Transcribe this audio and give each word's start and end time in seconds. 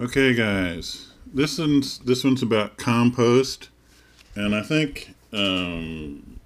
Okay, 0.00 0.32
guys, 0.32 1.08
this 1.26 1.58
one's 1.58 1.98
this 1.98 2.22
one's 2.22 2.40
about 2.40 2.76
compost, 2.76 3.68
and 4.36 4.54
I 4.54 4.62
think 4.62 5.12
um, 5.32 6.38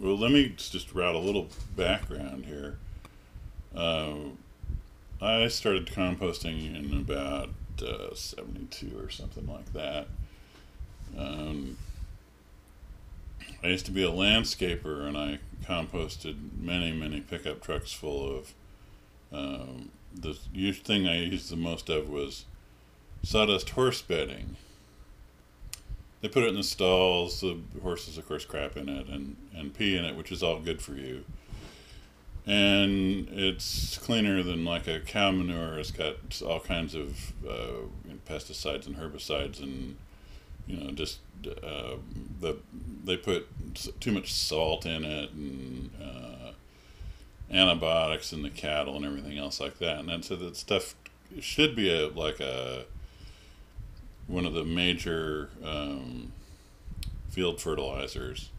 well, 0.00 0.18
let 0.18 0.32
me 0.32 0.52
just 0.56 0.92
route 0.92 1.14
a 1.14 1.20
little 1.20 1.46
background 1.76 2.46
here. 2.46 2.78
Uh, 3.76 4.30
I 5.22 5.46
started 5.46 5.86
composting 5.86 6.74
in 6.74 6.98
about 6.98 7.50
uh, 7.80 8.12
'72 8.12 8.98
or 8.98 9.08
something 9.08 9.46
like 9.46 9.72
that. 9.72 10.08
Um, 11.16 11.78
I 13.62 13.68
used 13.68 13.86
to 13.86 13.92
be 13.92 14.02
a 14.02 14.10
landscaper, 14.10 15.06
and 15.06 15.16
I 15.16 15.38
composted 15.64 16.60
many, 16.60 16.90
many 16.90 17.20
pickup 17.20 17.62
trucks 17.62 17.92
full 17.92 18.36
of. 18.36 18.54
Um, 19.32 19.92
the 20.12 20.34
thing 20.72 21.06
I 21.06 21.18
used 21.18 21.52
the 21.52 21.56
most 21.56 21.88
of 21.88 22.08
was 22.08 22.46
sawdust 23.26 23.70
horse 23.70 24.02
bedding. 24.02 24.56
They 26.20 26.28
put 26.28 26.44
it 26.44 26.50
in 26.50 26.54
the 26.54 26.62
stalls. 26.62 27.40
The 27.40 27.58
horses, 27.82 28.16
of 28.16 28.28
course, 28.28 28.44
crap 28.44 28.76
in 28.76 28.88
it 28.88 29.08
and, 29.08 29.36
and 29.54 29.74
pee 29.74 29.96
in 29.96 30.04
it, 30.04 30.16
which 30.16 30.30
is 30.30 30.44
all 30.44 30.60
good 30.60 30.80
for 30.80 30.92
you. 30.92 31.24
And 32.46 33.28
it's 33.32 33.98
cleaner 33.98 34.44
than 34.44 34.64
like 34.64 34.86
a 34.86 35.00
cow 35.00 35.32
manure. 35.32 35.76
It's 35.80 35.90
got 35.90 36.40
all 36.46 36.60
kinds 36.60 36.94
of 36.94 37.32
uh, 37.46 37.88
pesticides 38.28 38.86
and 38.86 38.96
herbicides, 38.96 39.60
and 39.60 39.96
you 40.68 40.76
know, 40.76 40.92
just 40.92 41.18
uh, 41.64 41.96
the 42.40 42.56
they 43.04 43.16
put 43.16 43.48
too 44.00 44.12
much 44.12 44.32
salt 44.32 44.86
in 44.86 45.04
it 45.04 45.32
and 45.32 45.90
uh, 46.00 46.52
antibiotics 47.52 48.32
in 48.32 48.42
the 48.42 48.50
cattle 48.50 48.94
and 48.94 49.04
everything 49.04 49.36
else 49.36 49.58
like 49.58 49.78
that. 49.78 49.98
And 49.98 50.08
then 50.08 50.22
so 50.22 50.36
that 50.36 50.56
stuff 50.56 50.94
should 51.40 51.74
be 51.74 51.92
a 51.92 52.06
like 52.06 52.38
a 52.38 52.84
one 54.26 54.44
of 54.44 54.54
the 54.54 54.64
major 54.64 55.50
um, 55.64 56.32
field 57.28 57.60
fertilizers, 57.60 58.50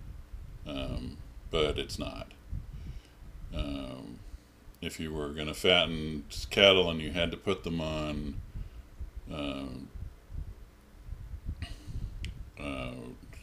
um, 0.65 1.17
but 1.51 1.77
it's 1.77 1.99
not. 1.99 2.27
Um, 3.55 4.19
if 4.81 4.99
you 4.99 5.13
were 5.13 5.29
going 5.29 5.47
to 5.47 5.53
fatten 5.53 6.23
cattle 6.49 6.89
and 6.89 7.01
you 7.01 7.11
had 7.11 7.31
to 7.31 7.37
put 7.37 7.63
them 7.63 7.81
on 7.81 8.35
um, 9.33 9.87
uh, 12.59 12.91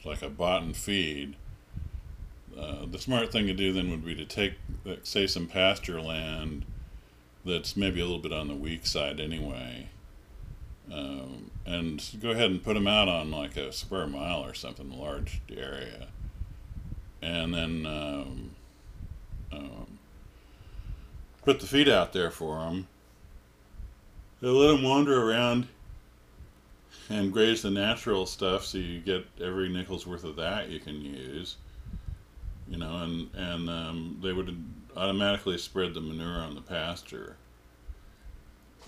like 0.04 0.22
a 0.22 0.30
bottom 0.30 0.72
feed, 0.72 1.36
uh, 2.58 2.86
the 2.90 2.98
smart 2.98 3.32
thing 3.32 3.46
to 3.46 3.54
do 3.54 3.72
then 3.72 3.90
would 3.90 4.04
be 4.04 4.14
to 4.14 4.24
take, 4.24 4.54
say, 5.02 5.26
some 5.26 5.46
pasture 5.46 6.00
land 6.00 6.64
that's 7.44 7.76
maybe 7.76 8.00
a 8.00 8.04
little 8.04 8.20
bit 8.20 8.32
on 8.32 8.48
the 8.48 8.54
weak 8.54 8.86
side 8.86 9.20
anyway, 9.20 9.88
um, 10.92 11.50
and 11.66 12.02
go 12.20 12.30
ahead 12.30 12.50
and 12.50 12.62
put 12.62 12.74
them 12.74 12.86
out 12.86 13.08
on 13.08 13.30
like 13.30 13.56
a 13.56 13.72
square 13.72 14.06
mile 14.06 14.44
or 14.44 14.54
something, 14.54 14.90
large 14.90 15.40
area, 15.50 16.08
and 17.22 17.54
then 17.54 17.86
um, 17.86 18.50
um, 19.52 19.98
put 21.42 21.60
the 21.60 21.66
feed 21.66 21.88
out 21.88 22.12
there 22.12 22.30
for 22.30 22.58
them. 22.58 22.86
They 24.40 24.48
let 24.48 24.72
them 24.72 24.82
wander 24.82 25.30
around 25.30 25.68
and 27.08 27.32
graze 27.32 27.62
the 27.62 27.70
natural 27.70 28.26
stuff, 28.26 28.64
so 28.64 28.78
you 28.78 29.00
get 29.00 29.24
every 29.42 29.68
nickel's 29.68 30.06
worth 30.06 30.24
of 30.24 30.36
that 30.36 30.68
you 30.68 30.80
can 30.80 31.00
use. 31.00 31.56
You 32.68 32.78
know, 32.78 32.96
and 32.96 33.30
and 33.34 33.70
um, 33.70 34.18
they 34.22 34.32
would 34.32 34.62
automatically 34.96 35.58
spread 35.58 35.94
the 35.94 36.00
manure 36.00 36.40
on 36.40 36.54
the 36.54 36.62
pasture 36.62 37.36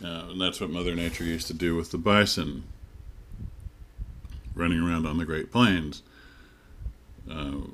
uh, 0.02 0.27
and 0.30 0.41
that's 0.41 0.61
what 0.61 0.70
Mother 0.70 0.94
Nature 0.94 1.25
used 1.25 1.47
to 1.47 1.55
do 1.55 1.75
with 1.75 1.91
the 1.91 1.98
bison 1.98 2.64
running 4.55 4.80
around 4.80 5.06
on 5.06 5.19
the 5.19 5.25
Great 5.25 5.50
Plains. 5.50 6.02
Uh, 7.30 7.69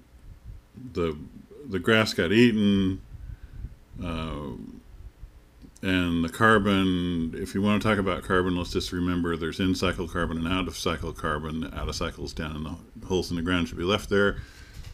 the 0.92 1.16
the 1.68 1.78
grass 1.78 2.12
got 2.14 2.32
eaten, 2.32 3.00
uh, 4.02 4.50
and 5.82 6.24
the 6.24 6.28
carbon. 6.28 7.34
If 7.36 7.54
you 7.54 7.62
want 7.62 7.82
to 7.82 7.88
talk 7.88 7.98
about 7.98 8.22
carbon, 8.22 8.56
let's 8.56 8.72
just 8.72 8.92
remember 8.92 9.36
there's 9.36 9.60
in 9.60 9.74
cycle 9.74 10.08
carbon 10.08 10.38
and 10.38 10.48
out 10.48 10.68
of 10.68 10.76
cycle 10.76 11.12
carbon. 11.12 11.72
Out 11.74 11.88
of 11.88 11.94
cycles 11.94 12.32
down 12.32 12.56
in 12.56 12.64
the 12.64 13.06
holes 13.06 13.30
in 13.30 13.36
the 13.36 13.42
ground 13.42 13.68
should 13.68 13.78
be 13.78 13.84
left 13.84 14.08
there. 14.08 14.36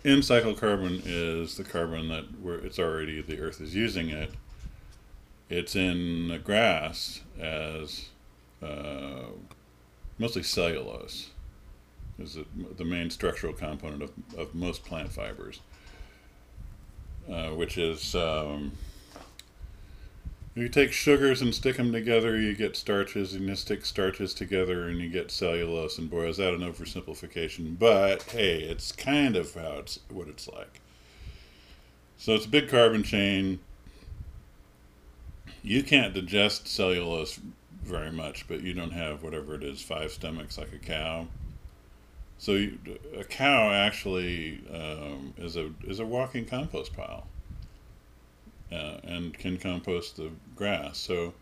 In 0.05 0.23
cycle 0.23 0.55
carbon 0.55 1.03
is 1.05 1.57
the 1.57 1.65
carbon 1.65 2.09
that 2.09 2.25
it's 2.65 2.79
already 2.79 3.21
the 3.21 3.39
Earth 3.41 3.61
is 3.61 3.75
using 3.75 4.09
it 4.09 4.31
it's 5.49 5.75
in 5.75 6.29
the 6.29 6.39
grass 6.39 7.21
as 7.41 8.09
uh, 8.63 9.27
mostly 10.19 10.43
cellulose 10.43 11.31
is 12.19 12.37
the 12.77 12.85
main 12.85 13.11
structural 13.11 13.53
component 13.53 14.03
of, 14.03 14.11
of 14.37 14.55
most 14.55 14.85
plant 14.85 15.13
fibers, 15.13 15.61
uh, 17.31 17.51
which 17.51 17.79
is 17.79 18.15
um, 18.15 18.73
you 20.55 20.69
take 20.69 20.93
sugars 20.93 21.41
and 21.41 21.55
stick 21.55 21.77
them 21.77 21.93
together, 21.93 22.39
you 22.39 22.55
get 22.55 22.77
starches, 22.77 23.35
and 23.35 23.47
you 23.47 23.55
stick 23.55 23.87
starches 23.87 24.35
together 24.35 24.89
and 24.89 24.99
you 24.99 25.09
get 25.09 25.31
cellulose. 25.31 25.99
And 25.99 26.11
boy, 26.11 26.27
is 26.27 26.39
that 26.39 26.55
an 26.55 26.61
oversimplification, 26.61 27.79
but 27.79 28.25
hey, 28.25 28.63
it's 28.63 28.91
kind 28.91 29.37
of 29.37 29.55
how 29.55 29.79
it's 29.79 30.01
what 30.11 30.27
it's 30.27 30.49
like. 30.49 30.81
So 32.17 32.35
it's 32.35 32.47
a 32.47 32.49
big 32.49 32.69
carbon 32.69 33.05
chain 33.05 33.61
you 35.63 35.83
can't 35.83 36.15
digest 36.15 36.69
cellulose 36.69 37.41
very 37.83 38.13
much, 38.13 38.47
but 38.49 38.61
you 38.63 38.75
don't 38.75 38.93
have 38.93 39.23
whatever 39.23 39.55
it 39.55 39.63
is, 39.63 39.81
five 39.81 40.13
stomachs 40.13 40.59
like 40.59 40.73
a 40.73 40.79
cow. 40.79 41.27
So 42.39 42.53
you, 42.53 42.79
a 43.17 43.25
cow 43.25 43.73
actually 43.73 44.61
um, 44.73 45.35
is 45.39 45.57
a 45.57 45.73
is 45.87 45.99
a 45.99 46.07
walking 46.07 46.45
compost 46.45 46.97
pile, 46.97 47.27
uh, 48.71 48.99
and 49.03 49.35
can 49.35 49.57
compost 49.57 50.17
the 50.17 50.31
grass. 50.55 50.99
So, 50.99 51.35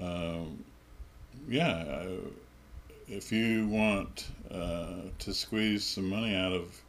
um, 0.00 0.62
yeah, 1.48 1.68
uh, 1.68 2.08
if 3.08 3.32
you 3.32 3.66
want 3.68 4.26
uh, 4.50 5.08
to 5.20 5.32
squeeze 5.32 5.84
some 5.84 6.08
money 6.08 6.34
out 6.34 6.52
of, 6.52 6.80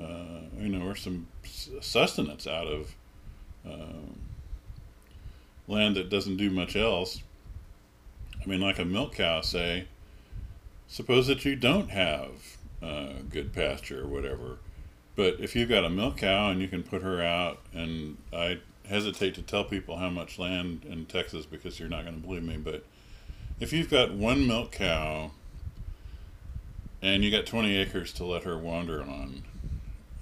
uh, 0.00 0.40
you 0.58 0.68
know, 0.68 0.86
or 0.86 0.94
some 0.94 1.26
sustenance 1.42 2.46
out 2.46 2.66
of 2.66 2.94
um, 3.64 4.18
land 5.70 5.96
that 5.96 6.10
doesn't 6.10 6.36
do 6.36 6.50
much 6.50 6.76
else. 6.76 7.22
I 8.42 8.46
mean, 8.46 8.60
like 8.60 8.78
a 8.78 8.84
milk 8.84 9.14
cow, 9.14 9.40
say, 9.40 9.86
suppose 10.88 11.26
that 11.28 11.44
you 11.44 11.56
don't 11.56 11.90
have 11.90 12.56
uh, 12.82 13.12
good 13.28 13.52
pasture 13.52 14.02
or 14.02 14.06
whatever. 14.06 14.58
But 15.16 15.40
if 15.40 15.54
you've 15.54 15.68
got 15.68 15.84
a 15.84 15.90
milk 15.90 16.18
cow 16.18 16.50
and 16.50 16.60
you 16.60 16.68
can 16.68 16.82
put 16.82 17.02
her 17.02 17.22
out, 17.22 17.60
and 17.72 18.16
I 18.32 18.60
hesitate 18.88 19.34
to 19.36 19.42
tell 19.42 19.64
people 19.64 19.96
how 19.96 20.10
much 20.10 20.38
land 20.38 20.84
in 20.88 21.06
Texas 21.06 21.46
because 21.46 21.78
you're 21.78 21.88
not 21.88 22.04
going 22.04 22.20
to 22.20 22.26
believe 22.26 22.42
me, 22.42 22.56
but 22.56 22.84
if 23.60 23.72
you've 23.72 23.90
got 23.90 24.12
one 24.12 24.46
milk 24.46 24.72
cow 24.72 25.30
and 27.02 27.22
you 27.22 27.30
got 27.30 27.46
20 27.46 27.76
acres 27.76 28.12
to 28.14 28.24
let 28.24 28.44
her 28.44 28.56
wander 28.58 29.02
on, 29.02 29.42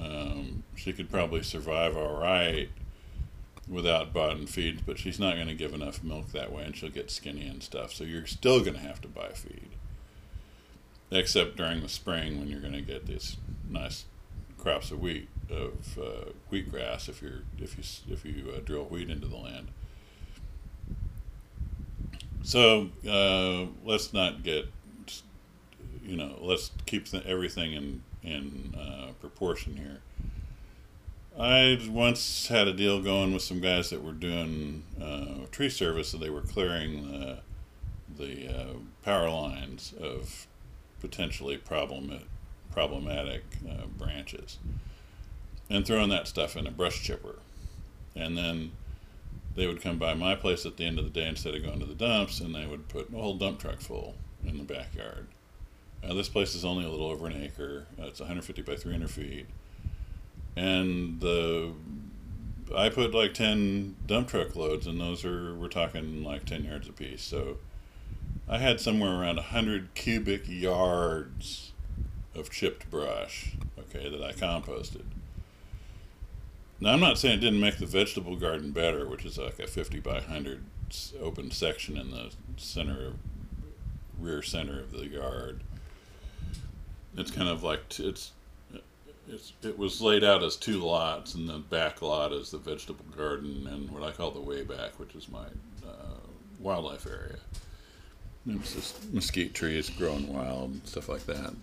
um, 0.00 0.64
she 0.76 0.92
could 0.92 1.10
probably 1.10 1.42
survive 1.42 1.96
all 1.96 2.20
right 2.20 2.68
without 3.68 4.12
bottom 4.12 4.46
feeds, 4.46 4.82
but 4.82 4.98
she's 4.98 5.18
not 5.18 5.34
going 5.34 5.48
to 5.48 5.54
give 5.54 5.74
enough 5.74 6.02
milk 6.02 6.32
that 6.32 6.52
way 6.52 6.64
and 6.64 6.76
she'll 6.76 6.88
get 6.88 7.10
skinny 7.10 7.46
and 7.46 7.62
stuff. 7.62 7.92
So 7.92 8.04
you're 8.04 8.26
still 8.26 8.60
going 8.60 8.74
to 8.74 8.80
have 8.80 9.00
to 9.02 9.08
buy 9.08 9.28
feed. 9.30 9.70
Except 11.10 11.56
during 11.56 11.80
the 11.80 11.88
spring 11.88 12.38
when 12.38 12.48
you're 12.48 12.60
going 12.60 12.74
to 12.74 12.82
get 12.82 13.06
these 13.06 13.36
nice 13.68 14.04
crops 14.58 14.90
of 14.90 15.00
wheat 15.00 15.28
of 15.50 15.98
uh, 15.98 16.30
wheatgrass 16.52 17.08
if 17.08 17.22
you're 17.22 17.42
if 17.58 17.78
you 17.78 18.12
if 18.12 18.24
you 18.24 18.52
uh, 18.54 18.60
drill 18.64 18.84
wheat 18.84 19.08
into 19.08 19.26
the 19.26 19.36
land. 19.36 19.68
So 22.42 22.90
uh, 23.08 23.66
let's 23.84 24.12
not 24.12 24.42
get 24.42 24.68
you 26.02 26.16
know 26.16 26.36
let's 26.40 26.70
keep 26.86 27.06
everything 27.14 27.72
in 27.72 28.02
in 28.22 28.74
uh, 28.78 29.12
proportion 29.20 29.76
here. 29.76 30.00
I 31.38 31.78
once 31.88 32.48
had 32.48 32.66
a 32.66 32.72
deal 32.72 33.00
going 33.00 33.32
with 33.32 33.42
some 33.42 33.60
guys 33.60 33.90
that 33.90 34.02
were 34.02 34.12
doing 34.12 34.82
uh, 35.00 35.46
tree 35.52 35.68
service, 35.68 36.12
and 36.12 36.20
they 36.20 36.30
were 36.30 36.40
clearing 36.40 37.12
the 37.12 37.38
the 38.16 38.48
uh, 38.48 38.72
power 39.04 39.30
lines 39.30 39.94
of 40.00 40.48
potentially 41.00 41.56
problem 41.56 42.24
problematic 42.72 43.44
uh, 43.68 43.86
branches, 43.86 44.58
and 45.70 45.86
throwing 45.86 46.08
that 46.08 46.26
stuff 46.26 46.56
in 46.56 46.66
a 46.66 46.72
brush 46.72 47.04
chipper, 47.04 47.38
and 48.16 48.36
then 48.36 48.72
they 49.54 49.68
would 49.68 49.80
come 49.80 49.96
by 49.96 50.14
my 50.14 50.34
place 50.34 50.66
at 50.66 50.76
the 50.76 50.84
end 50.84 50.98
of 50.98 51.04
the 51.04 51.10
day 51.10 51.28
instead 51.28 51.54
of 51.54 51.62
going 51.62 51.78
to 51.78 51.86
the 51.86 51.94
dumps, 51.94 52.40
and 52.40 52.52
they 52.52 52.66
would 52.66 52.88
put 52.88 53.14
a 53.14 53.16
whole 53.16 53.34
dump 53.34 53.60
truck 53.60 53.80
full 53.80 54.16
in 54.44 54.58
the 54.58 54.64
backyard. 54.64 55.28
This 56.02 56.28
place 56.28 56.56
is 56.56 56.64
only 56.64 56.84
a 56.84 56.88
little 56.88 57.06
over 57.06 57.26
an 57.26 57.40
acre. 57.40 57.86
It's 57.98 58.20
150 58.20 58.62
by 58.62 58.76
300 58.76 59.10
feet 59.10 59.46
and 60.58 61.20
the 61.20 61.72
I 62.76 62.88
put 62.88 63.14
like 63.14 63.34
ten 63.34 63.96
dump 64.06 64.28
truck 64.28 64.56
loads, 64.56 64.86
and 64.86 65.00
those 65.00 65.24
are 65.24 65.54
we're 65.54 65.68
talking 65.68 66.24
like 66.24 66.44
ten 66.44 66.64
yards 66.64 66.88
a 66.88 66.92
piece. 66.92 67.22
So 67.22 67.58
I 68.48 68.58
had 68.58 68.80
somewhere 68.80 69.12
around 69.12 69.36
100 69.36 69.94
cubic 69.94 70.48
yards 70.48 71.72
of 72.34 72.50
chipped 72.50 72.90
brush, 72.90 73.56
okay, 73.78 74.08
that 74.08 74.22
I 74.22 74.32
composted. 74.32 75.04
Now, 76.80 76.92
I'm 76.92 77.00
not 77.00 77.18
saying 77.18 77.38
it 77.38 77.40
didn't 77.40 77.60
make 77.60 77.78
the 77.78 77.86
vegetable 77.86 78.36
garden 78.36 78.70
better, 78.70 79.06
which 79.06 79.24
is 79.24 79.36
like 79.36 79.58
a 79.58 79.66
50 79.66 80.00
by 80.00 80.14
100 80.14 80.62
open 81.20 81.50
section 81.50 81.98
in 81.98 82.10
the 82.10 82.32
center, 82.56 83.14
rear 84.18 84.40
center 84.42 84.80
of 84.80 84.92
the 84.92 85.06
yard. 85.06 85.62
It's 87.16 87.30
kind 87.30 87.48
of 87.48 87.62
like 87.62 87.88
t- 87.88 88.08
it's 88.08 88.32
it's, 89.28 89.52
it 89.62 89.78
was 89.78 90.00
laid 90.00 90.24
out 90.24 90.42
as 90.42 90.56
two 90.56 90.80
lots, 90.80 91.34
and 91.34 91.48
the 91.48 91.58
back 91.58 92.02
lot 92.02 92.32
is 92.32 92.50
the 92.50 92.58
vegetable 92.58 93.04
garden 93.16 93.68
and 93.70 93.90
what 93.90 94.02
I 94.02 94.10
call 94.10 94.30
the 94.30 94.40
way 94.40 94.62
back, 94.62 94.98
which 94.98 95.14
is 95.14 95.28
my 95.28 95.46
uh, 95.86 96.16
wildlife 96.58 97.06
area. 97.06 97.36
It's 98.46 98.74
just 98.74 99.12
mesquite 99.12 99.54
trees 99.54 99.90
growing 99.90 100.32
wild 100.32 100.70
and 100.70 100.86
stuff 100.86 101.08
like 101.08 101.26
that. 101.26 101.54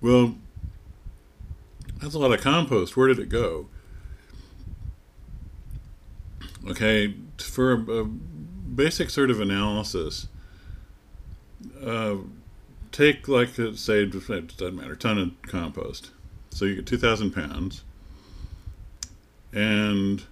Well, 0.00 0.34
that's 2.00 2.14
a 2.14 2.18
lot 2.18 2.32
of 2.32 2.40
compost. 2.40 2.96
Where 2.96 3.08
did 3.08 3.18
it 3.18 3.28
go? 3.28 3.68
Okay, 6.68 7.14
for 7.38 7.72
a, 7.72 7.76
a 7.76 8.04
basic 8.04 9.10
sort 9.10 9.30
of 9.30 9.40
analysis, 9.40 10.26
uh, 11.84 12.16
take 12.92 13.28
like 13.28 13.50
say 13.74 14.02
it 14.02 14.56
doesn't 14.56 14.76
matter 14.76 14.96
ton 14.96 15.18
of 15.18 15.42
compost. 15.42 16.10
So 16.50 16.64
you 16.64 16.76
get 16.76 16.86
2000 16.86 17.30
pounds. 17.30 17.84
And 19.52 20.24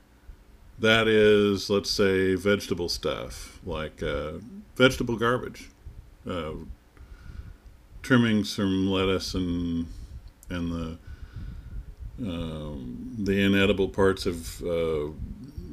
that 0.79 1.09
is 1.09 1.71
let's 1.71 1.91
say 1.91 2.35
vegetable 2.35 2.89
stuff 2.89 3.61
like 3.65 4.03
uh, 4.03 4.33
vegetable 4.77 5.17
garbage. 5.17 5.71
Uh, 6.29 6.53
trimmings 8.03 8.55
from 8.55 8.89
lettuce 8.91 9.35
and 9.35 9.87
and 10.49 10.71
the 10.73 10.99
um, 12.19 13.15
the 13.19 13.43
inedible 13.43 13.89
parts 13.89 14.27
of 14.27 14.63
uh, 14.63 15.09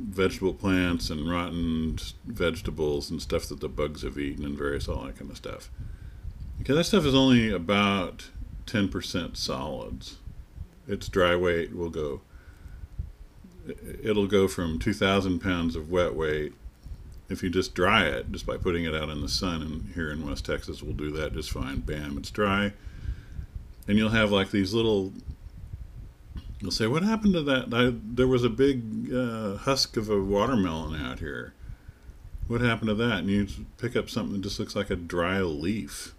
vegetable 0.10 0.54
plants 0.54 1.10
and 1.10 1.30
rotten 1.30 1.98
vegetables 2.26 3.10
and 3.10 3.22
stuff 3.22 3.46
that 3.48 3.60
the 3.60 3.70
bugs 3.70 4.02
have 4.02 4.18
eaten 4.18 4.46
and 4.46 4.58
various 4.58 4.88
all 4.88 5.04
that 5.06 5.18
kind 5.18 5.32
of 5.32 5.38
stuff 5.38 5.70
Okay, 6.62 6.74
that 6.74 6.86
stuff 6.86 7.06
is 7.06 7.16
only 7.16 7.52
about 7.52 8.30
10% 8.66 9.36
solids. 9.36 10.18
Its 10.88 11.08
dry 11.08 11.36
weight 11.36 11.76
will 11.76 11.90
go, 11.90 12.22
it'll 14.02 14.28
go 14.28 14.48
from 14.48 14.80
2,000 14.80 15.40
pounds 15.40 15.76
of 15.76 15.90
wet 15.90 16.16
weight 16.16 16.54
if 17.30 17.44
you 17.44 17.50
just 17.50 17.74
dry 17.74 18.06
it, 18.06 18.32
just 18.32 18.46
by 18.46 18.58
putting 18.58 18.86
it 18.86 18.96
out 18.96 19.10
in 19.10 19.22
the 19.22 19.30
sun, 19.30 19.62
and 19.62 19.94
here 19.96 20.12
in 20.12 20.26
West 20.26 20.46
Texas 20.46 20.82
we'll 20.82 20.94
do 20.94 21.12
that 21.12 21.34
just 21.34 21.52
fine. 21.52 21.80
Bam, 21.80 22.18
it's 22.18 22.32
dry. 22.32 22.74
And 23.88 23.98
you'll 23.98 24.10
have 24.10 24.32
like 24.32 24.52
these 24.52 24.74
little, 24.74 25.12
you'll 26.60 26.72
say, 26.72 26.88
what 26.88 27.04
happened 27.04 27.34
to 27.34 27.42
that? 27.44 27.74
I, 27.74 27.94
there 28.04 28.28
was 28.28 28.44
a 28.44 28.50
big 28.50 29.14
uh, 29.14 29.58
husk 29.58 29.98
of 29.98 30.10
a 30.10 30.22
watermelon 30.22 31.02
out 31.02 31.20
here. 31.20 31.54
What 32.48 32.62
happened 32.62 32.90
to 32.90 32.96
that? 32.96 33.20
And 33.20 33.30
you 33.30 33.48
pick 33.78 33.96
up 33.96 34.10
something 34.10 34.34
that 34.34 34.48
just 34.48 34.60
looks 34.60 34.76
like 34.76 34.90
a 34.90 34.96
dry 34.96 35.42
leaf 35.42 36.14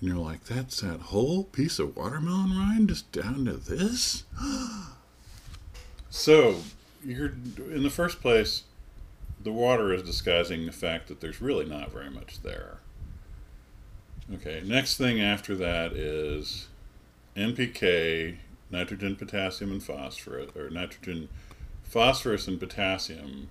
and 0.00 0.08
you're 0.08 0.18
like, 0.18 0.44
that's 0.44 0.80
that 0.80 1.00
whole 1.00 1.44
piece 1.44 1.78
of 1.78 1.96
watermelon 1.96 2.50
rind 2.50 2.88
just 2.88 3.10
down 3.12 3.46
to 3.46 3.54
this? 3.54 4.24
so, 6.10 6.60
you're 7.04 7.32
in 7.70 7.82
the 7.82 7.90
first 7.90 8.20
place, 8.20 8.64
the 9.42 9.52
water 9.52 9.92
is 9.92 10.02
disguising 10.02 10.66
the 10.66 10.72
fact 10.72 11.08
that 11.08 11.20
there's 11.20 11.40
really 11.40 11.64
not 11.64 11.92
very 11.92 12.10
much 12.10 12.42
there. 12.42 12.78
Okay, 14.34 14.62
next 14.64 14.96
thing 14.96 15.20
after 15.20 15.54
that 15.54 15.92
is 15.92 16.66
NPK, 17.36 18.36
nitrogen, 18.70 19.16
potassium, 19.16 19.70
and 19.70 19.82
phosphorus, 19.82 20.50
or 20.56 20.68
nitrogen, 20.68 21.28
phosphorus, 21.84 22.48
and 22.48 22.58
potassium. 22.58 23.48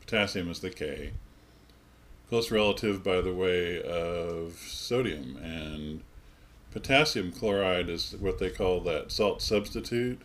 Potassium 0.00 0.50
is 0.50 0.60
the 0.60 0.70
K 0.70 1.12
close 2.32 2.50
relative, 2.50 3.04
by 3.04 3.20
the 3.20 3.34
way, 3.34 3.82
of 3.82 4.54
sodium. 4.54 5.36
And 5.42 6.00
potassium 6.70 7.30
chloride 7.30 7.90
is 7.90 8.16
what 8.20 8.38
they 8.38 8.48
call 8.48 8.80
that 8.84 9.12
salt 9.12 9.42
substitute. 9.42 10.18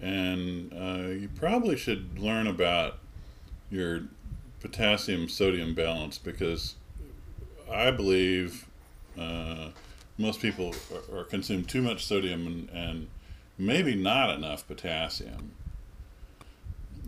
And 0.00 0.72
uh, 0.72 1.10
you 1.10 1.28
probably 1.32 1.76
should 1.76 2.18
learn 2.18 2.48
about 2.48 2.98
your 3.70 4.00
potassium 4.58 5.28
sodium 5.28 5.76
balance 5.76 6.18
because 6.18 6.74
I 7.72 7.92
believe 7.92 8.66
uh, 9.16 9.68
most 10.18 10.40
people 10.40 10.74
are, 10.92 11.20
are, 11.20 11.24
consume 11.24 11.64
too 11.64 11.82
much 11.82 12.04
sodium 12.04 12.48
and, 12.48 12.68
and 12.70 13.08
maybe 13.56 13.94
not 13.94 14.34
enough 14.34 14.66
potassium. 14.66 15.52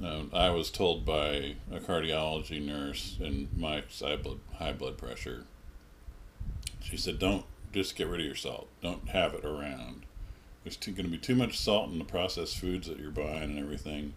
Uh, 0.03 0.25
I 0.33 0.51
was 0.51 0.71
told 0.71 1.07
by 1.07 1.57
a 1.71 1.79
cardiology 1.79 2.65
nurse 2.65 3.17
in 3.21 3.49
my 3.57 3.85
high 4.01 4.17
blood, 4.17 4.41
high 4.55 4.73
blood 4.73 4.99
pressure. 4.99 5.45
She 6.81 6.97
said, 6.97 7.19
"Don't 7.19 7.45
just 7.73 7.95
get 7.95 8.09
rid 8.09 8.21
of 8.21 8.27
your 8.27 8.35
salt. 8.35 8.69
Don't 8.83 9.09
have 9.11 9.35
it 9.35 9.45
around. 9.45 10.05
There's 10.63 10.77
going 10.77 10.97
to 10.97 11.05
be 11.05 11.19
too 11.19 11.37
much 11.37 11.59
salt 11.59 11.91
in 11.91 11.99
the 11.99 12.05
processed 12.05 12.57
foods 12.57 12.89
that 12.89 12.99
you're 12.99 13.11
buying 13.11 13.51
and 13.51 13.59
everything. 13.59 14.15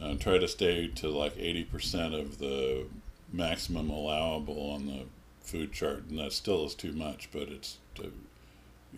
Uh, 0.00 0.14
try 0.14 0.38
to 0.38 0.46
stay 0.46 0.88
to 0.88 1.08
like 1.08 1.34
80% 1.36 2.18
of 2.18 2.38
the 2.38 2.86
maximum 3.32 3.88
allowable 3.88 4.70
on 4.72 4.86
the 4.86 5.04
food 5.40 5.72
chart, 5.72 6.04
and 6.08 6.18
that 6.18 6.32
still 6.32 6.66
is 6.66 6.74
too 6.74 6.92
much, 6.92 7.30
but 7.32 7.48
it's 7.48 7.78
to 7.96 8.12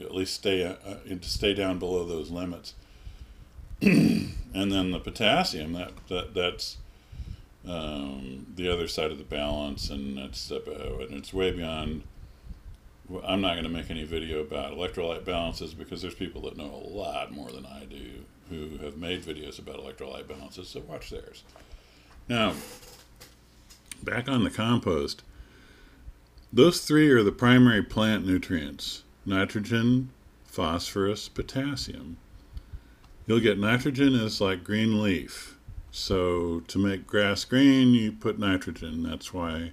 at 0.01 0.15
least 0.15 0.35
stay 0.35 0.65
uh, 0.65 0.75
to 1.07 1.29
stay 1.29 1.55
down 1.55 1.79
below 1.79 2.05
those 2.05 2.31
limits." 2.31 2.75
and 3.81 4.33
then 4.55 4.91
the 4.91 4.99
potassium 4.99 5.73
that, 5.75 5.93
that 6.09 6.35
that's 6.35 6.79
um, 7.67 8.47
the 8.57 8.69
other 8.69 8.89
side 8.89 9.11
of 9.11 9.19
the 9.19 9.25
balance, 9.25 9.91
and 9.91 10.19
it's 10.19 10.51
uh, 10.51 10.61
and 11.01 11.13
it's 11.13 11.33
way 11.33 11.51
beyond. 11.51 12.03
I'm 13.25 13.41
not 13.41 13.53
going 13.53 13.65
to 13.65 13.71
make 13.71 13.91
any 13.91 14.05
video 14.05 14.41
about 14.41 14.75
electrolyte 14.75 15.25
balances 15.25 15.73
because 15.73 16.03
there's 16.03 16.15
people 16.15 16.43
that 16.43 16.59
know 16.59 16.67
a 16.67 16.89
lot 16.89 17.33
more 17.33 17.51
than 17.51 17.65
I 17.65 17.85
do 17.85 18.25
who 18.51 18.85
have 18.85 18.99
made 18.99 19.23
videos 19.23 19.59
about 19.59 19.77
electrolyte 19.77 20.29
balances. 20.29 20.69
So 20.69 20.81
watch 20.81 21.11
theirs. 21.11 21.43
Now, 22.29 22.55
back 24.03 24.29
on 24.29 24.45
the 24.45 24.51
compost. 24.51 25.23
Those 26.53 26.81
three 26.81 27.11
are 27.11 27.23
the 27.23 27.33
primary 27.33 27.83
plant 27.83 28.27
nutrients: 28.27 29.05
nitrogen, 29.25 30.11
phosphorus, 30.47 31.29
potassium 31.29 32.17
you'll 33.29 33.41
get 33.41 33.59
nitrogen 33.59 34.15
as 34.15 34.41
like 34.41 34.65
green 34.65 35.01
leaf. 35.01 35.57
So 35.91 36.61
to 36.61 36.79
make 36.79 37.07
grass 37.07 37.45
green, 37.45 37.91
you 37.91 38.11
put 38.11 38.39
nitrogen. 38.39 39.03
That's 39.03 39.33
why 39.33 39.73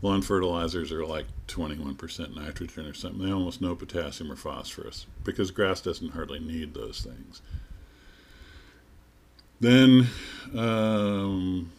lawn 0.00 0.22
fertilizers 0.22 0.90
are 0.90 1.04
like 1.04 1.26
21% 1.48 2.34
nitrogen 2.34 2.86
or 2.86 2.94
something. 2.94 3.24
They 3.24 3.32
almost 3.32 3.60
no 3.60 3.76
potassium 3.76 4.32
or 4.32 4.36
phosphorus 4.36 5.06
because 5.22 5.50
grass 5.50 5.80
doesn't 5.80 6.12
hardly 6.12 6.40
need 6.40 6.74
those 6.74 7.02
things. 7.02 7.42
Then 9.60 10.06
um, 10.56 11.72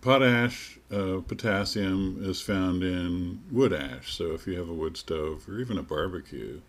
potash, 0.00 0.78
uh, 0.90 1.20
potassium 1.26 2.18
is 2.22 2.40
found 2.40 2.82
in 2.82 3.42
wood 3.52 3.72
ash. 3.72 4.12
So 4.12 4.32
if 4.32 4.46
you 4.46 4.58
have 4.58 4.68
a 4.68 4.74
wood 4.74 4.96
stove 4.96 5.48
or 5.48 5.60
even 5.60 5.78
a 5.78 5.82
barbecue, 5.82 6.62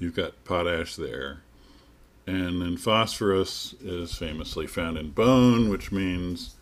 you've 0.00 0.16
got 0.16 0.44
potash 0.44 0.96
there. 0.96 1.42
And 2.26 2.62
then 2.62 2.76
phosphorus 2.76 3.74
is 3.82 4.14
famously 4.14 4.66
found 4.66 4.96
in 4.96 5.10
bone, 5.10 5.68
which 5.68 5.92
means 5.92 6.56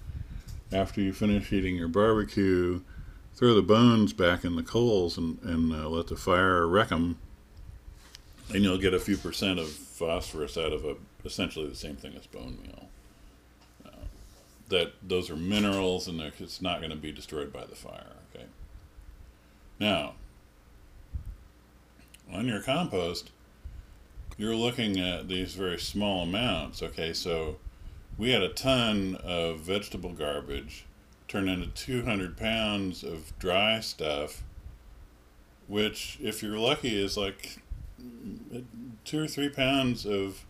after 0.73 1.01
you 1.01 1.13
finish 1.13 1.53
eating 1.53 1.77
your 1.77 1.89
barbecue, 1.89 2.81
throw 3.35 3.55
the 3.55 3.63
bones 3.63 4.13
back 4.13 4.45
in 4.45 4.57
the 4.57 4.63
coals 4.63 5.17
and, 5.17 5.39
and 5.43 5.73
uh, 5.73 5.89
let 5.89 6.09
the 6.09 6.17
fire 6.17 6.67
wreck 6.67 6.89
them, 6.89 7.19
and 8.53 8.63
you'll 8.65 8.79
get 8.79 8.95
a 8.95 8.99
few 8.99 9.17
percent 9.17 9.59
of 9.59 9.69
phosphorus 9.69 10.59
out 10.59 10.73
of 10.73 10.85
a, 10.85 10.97
essentially 11.25 11.69
the 11.69 11.75
same 11.77 11.97
thing 11.97 12.15
as 12.17 12.27
bone 12.27 12.59
meal. 12.63 12.89
Uh, 13.87 14.05
that 14.69 14.93
those 15.03 15.31
are 15.31 15.37
minerals, 15.37 16.09
and 16.09 16.21
it's 16.21 16.61
not 16.61 16.79
going 16.81 16.91
to 16.91 16.97
be 16.97 17.13
destroyed 17.13 17.53
by 17.53 17.65
the 17.65 17.75
fire. 17.75 18.17
Okay. 18.35 18.47
Now, 19.79 20.15
on 22.33 22.47
your 22.47 22.61
compost 22.61 23.31
you're 24.37 24.57
looking 24.57 24.99
at 24.99 25.29
these 25.29 25.55
very 25.55 25.79
small 25.79 26.23
amounts. 26.23 26.83
Okay, 26.83 27.13
so 27.13 27.57
we 28.19 28.31
had 28.31 28.43
a 28.43 28.49
ton 28.49 29.17
of 29.23 29.61
vegetable 29.61 30.13
garbage 30.13 30.85
turned 31.29 31.49
into 31.49 31.69
200 31.69 32.37
pounds 32.37 33.03
of 33.03 33.37
dry 33.39 33.81
stuff, 33.81 34.43
which, 35.67 36.19
if 36.21 36.43
you're 36.43 36.59
lucky, 36.59 37.03
is 37.03 37.17
like 37.17 37.59
two 39.05 39.23
or 39.23 39.27
three 39.27 39.49
pounds 39.49 40.07
of 40.07 40.45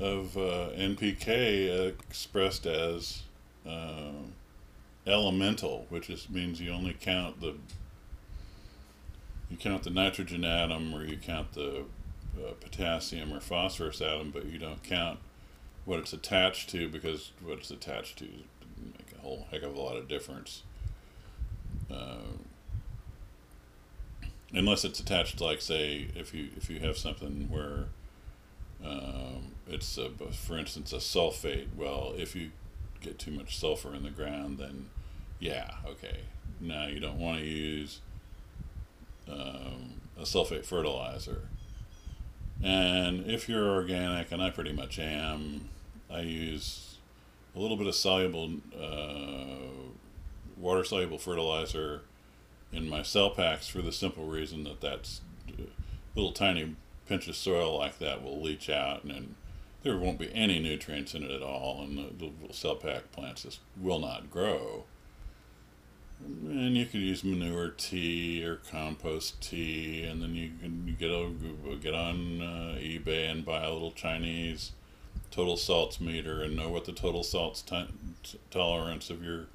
of 0.00 0.36
uh, 0.36 0.70
NPK 0.76 1.88
expressed 1.88 2.66
as 2.66 3.22
uh, 3.68 4.10
elemental, 5.06 5.86
which 5.88 6.10
is 6.10 6.28
means 6.28 6.60
you 6.60 6.72
only 6.72 6.96
count 7.00 7.40
the 7.40 7.54
you 9.50 9.56
count 9.56 9.84
the 9.84 9.90
nitrogen 9.90 10.44
atom 10.44 10.92
or 10.92 11.04
you 11.04 11.16
count 11.16 11.52
the 11.52 11.84
uh, 12.38 12.52
potassium 12.60 13.32
or 13.32 13.40
phosphorus 13.40 14.00
atom, 14.00 14.30
but 14.30 14.46
you 14.46 14.58
don't 14.58 14.82
count 14.82 15.18
what 15.84 15.98
it's 15.98 16.12
attached 16.12 16.70
to 16.70 16.88
because 16.88 17.32
what 17.42 17.58
it's 17.58 17.70
attached 17.70 18.18
to 18.18 18.24
make 18.24 19.12
a 19.16 19.20
whole 19.20 19.46
heck 19.50 19.62
of 19.62 19.74
a 19.74 19.80
lot 19.80 19.96
of 19.96 20.08
difference. 20.08 20.62
Uh, 21.90 22.38
unless 24.52 24.84
it's 24.84 25.00
attached, 25.00 25.40
like 25.40 25.60
say, 25.60 26.08
if 26.14 26.32
you 26.34 26.48
if 26.56 26.70
you 26.70 26.80
have 26.80 26.96
something 26.96 27.48
where 27.50 27.86
um, 28.84 29.52
it's 29.66 29.98
a, 29.98 30.10
for 30.32 30.58
instance 30.58 30.92
a 30.92 30.96
sulfate. 30.96 31.68
Well, 31.76 32.14
if 32.16 32.36
you 32.36 32.50
get 33.00 33.18
too 33.18 33.30
much 33.30 33.58
sulfur 33.58 33.94
in 33.94 34.02
the 34.02 34.10
ground, 34.10 34.58
then 34.58 34.88
yeah, 35.38 35.72
okay. 35.86 36.20
Now 36.60 36.86
you 36.86 37.00
don't 37.00 37.18
want 37.18 37.38
to 37.38 37.44
use 37.44 38.00
um, 39.28 40.00
a 40.18 40.22
sulfate 40.22 40.64
fertilizer. 40.64 41.48
And 42.64 43.30
if 43.30 43.46
you're 43.46 43.68
organic, 43.68 44.32
and 44.32 44.42
I 44.42 44.48
pretty 44.48 44.72
much 44.72 44.98
am, 44.98 45.68
I 46.10 46.20
use 46.20 46.96
a 47.54 47.58
little 47.58 47.76
bit 47.76 47.86
of 47.86 47.94
soluble, 47.94 48.54
uh, 48.74 49.68
water 50.56 50.82
soluble 50.82 51.18
fertilizer 51.18 52.00
in 52.72 52.88
my 52.88 53.02
cell 53.02 53.30
packs 53.30 53.68
for 53.68 53.82
the 53.82 53.92
simple 53.92 54.24
reason 54.24 54.64
that 54.64 54.80
that's 54.80 55.20
little 56.16 56.32
tiny 56.32 56.74
pinch 57.06 57.28
of 57.28 57.36
soil 57.36 57.78
like 57.78 57.98
that 57.98 58.22
will 58.22 58.40
leach 58.40 58.70
out 58.70 59.02
and 59.02 59.12
then 59.12 59.34
there 59.82 59.98
won't 59.98 60.18
be 60.18 60.34
any 60.34 60.58
nutrients 60.58 61.14
in 61.14 61.22
it 61.22 61.30
at 61.30 61.42
all 61.42 61.82
and 61.82 61.98
the, 61.98 62.30
the 62.48 62.54
cell 62.54 62.76
pack 62.76 63.12
plants 63.12 63.42
just 63.42 63.60
will 63.78 63.98
not 63.98 64.30
grow. 64.30 64.84
And 66.22 66.76
you 66.76 66.86
could 66.86 67.00
use 67.00 67.22
manure 67.22 67.68
tea 67.68 68.44
or 68.44 68.56
compost 68.56 69.42
tea, 69.42 70.04
and 70.04 70.22
then 70.22 70.34
you 70.34 70.52
can 70.60 70.96
get 70.98 71.10
a, 71.10 71.30
get 71.76 71.94
on 71.94 72.40
uh, 72.40 72.78
eBay 72.78 73.30
and 73.30 73.44
buy 73.44 73.62
a 73.64 73.72
little 73.72 73.92
Chinese 73.92 74.72
total 75.30 75.56
salts 75.56 76.00
meter 76.00 76.42
and 76.42 76.56
know 76.56 76.68
what 76.68 76.84
the 76.84 76.92
total 76.92 77.22
salts 77.22 77.60
t- 77.60 77.88
tolerance 78.50 79.10
of 79.10 79.22
your 79.22 79.46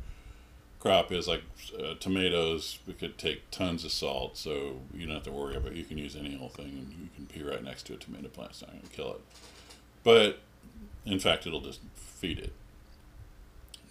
crop 0.80 1.12
is. 1.12 1.28
Like 1.28 1.44
uh, 1.80 1.94
tomatoes, 2.00 2.80
we 2.86 2.94
could 2.94 3.18
take 3.18 3.50
tons 3.50 3.86
of 3.86 3.92
salt, 3.92 4.38
so 4.38 4.82
you 4.94 5.06
don't 5.06 5.16
have 5.16 5.24
to 5.24 5.32
worry 5.32 5.56
about. 5.56 5.72
It. 5.72 5.78
You 5.78 5.86
can 5.86 5.98
use 5.98 6.16
any 6.16 6.38
old 6.39 6.54
thing, 6.54 6.66
and 6.66 6.92
you 6.92 7.10
can 7.16 7.25
pee 7.25 7.42
right 7.42 7.63
next 7.63 7.84
to 7.88 7.94
a 7.94 7.98
tomato 7.98 8.28
plant. 8.28 8.51
It's 8.51 8.62
not 8.62 8.72
going 8.72 8.84
to 8.84 8.89
kill 8.89 9.13
it, 9.13 9.22
but 10.04 10.39
in 11.06 11.20
fact, 11.20 11.48
it'll 11.48 11.62
just 11.62 11.80
feed 11.96 12.39
it. 12.39 12.54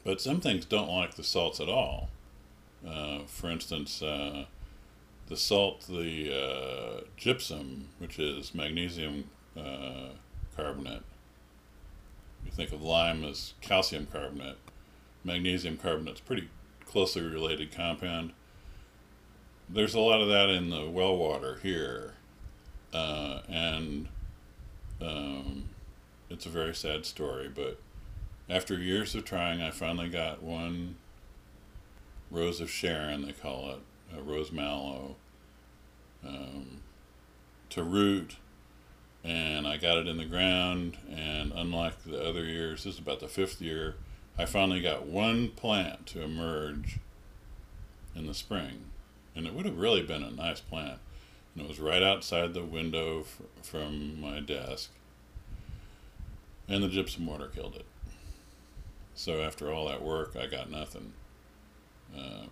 But 0.05 0.21
some 0.21 0.41
things 0.41 0.65
don't 0.65 0.89
like 0.89 1.15
the 1.15 1.25
salts 1.25 1.61
at 1.61 1.69
all. 1.69 2.11
Uh, 2.87 3.21
for 3.27 3.51
instance, 3.51 4.03
uh, 4.03 4.45
the 5.27 5.37
salt, 5.37 5.87
the 5.89 6.33
uh, 6.33 7.01
gypsum, 7.17 7.89
which 7.99 8.19
is 8.19 8.55
magnesium 8.55 9.31
uh, 9.57 10.11
carbonate. 10.57 11.03
You 12.45 12.53
think 12.53 12.73
of 12.73 12.83
lime 12.83 13.25
as 13.25 13.55
calcium 13.61 14.07
carbonate. 14.11 14.59
Magnesium 15.25 15.77
carbonate's 15.77 16.21
pretty 16.21 16.49
closely 16.87 17.23
related 17.23 17.75
compound. 17.75 18.33
There's 19.69 19.95
a 19.95 20.01
lot 20.01 20.23
of 20.23 20.29
that 20.29 20.49
in 20.49 20.71
the 20.71 20.89
well 20.89 21.17
water 21.17 21.59
here, 21.63 22.15
and 22.93 24.09
um, 25.01 25.69
it's 26.31 26.47
a 26.47 26.49
very 26.49 26.75
sad 26.75 27.05
story. 27.05 27.51
But 27.55 27.79
after 28.49 28.79
years 28.79 29.15
of 29.15 29.25
trying, 29.25 29.61
I 29.61 29.71
finally 29.71 30.09
got 30.09 30.43
one 30.43 30.97
Rose 32.31 32.61
of 32.61 32.71
Sharon, 32.71 33.27
they 33.27 33.33
call 33.33 33.71
it, 33.71 33.79
a 34.17 34.23
rose 34.23 34.53
mallow, 34.53 35.17
um, 36.27 36.83
to 37.71 37.83
root. 37.83 38.37
And 39.25 39.67
I 39.67 39.77
got 39.77 39.99
it 39.99 40.07
in 40.07 40.17
the 40.17 40.25
ground, 40.25 40.97
and 41.11 41.53
unlike 41.55 42.05
the 42.05 42.23
other 42.23 42.45
years, 42.45 42.85
this 42.85 42.95
is 42.95 43.01
about 43.01 43.21
the 43.21 43.29
fifth 43.29 43.61
year, 43.61 43.97
I 44.39 44.45
finally 44.45 44.81
got 44.81 45.07
one 45.07 45.49
plant 45.51 46.07
to 46.09 46.23
emerge 46.23 46.99
in 48.15 48.27
the 48.27 48.35
spring. 48.35 48.85
And 49.35 49.47
it 49.47 49.55
would 49.55 49.67
have 49.67 49.79
really 49.79 50.03
been 50.03 50.23
a 50.23 50.31
nice 50.31 50.61
plant. 50.61 50.99
And 51.55 51.65
it 51.65 51.69
was 51.69 51.81
right 51.81 52.03
outside 52.03 52.55
the 52.55 52.65
window 52.65 53.21
f- 53.21 53.43
from 53.63 54.21
my 54.21 54.41
desk. 54.41 54.91
And 56.69 56.83
the 56.83 56.89
gypsum 56.89 57.27
water 57.27 57.49
killed 57.49 57.75
it. 57.75 57.87
So 59.15 59.43
after 59.43 59.73
all 59.73 59.89
that 59.89 60.03
work, 60.03 60.37
I 60.37 60.47
got 60.47 60.71
nothing 60.71 61.15
um, 62.17 62.51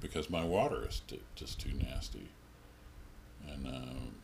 because 0.00 0.28
my 0.28 0.44
water 0.44 0.86
is 0.86 1.00
t- 1.06 1.22
just 1.34 1.60
too 1.60 1.72
nasty. 1.72 2.28
And 3.48 3.66
um, 3.66 4.14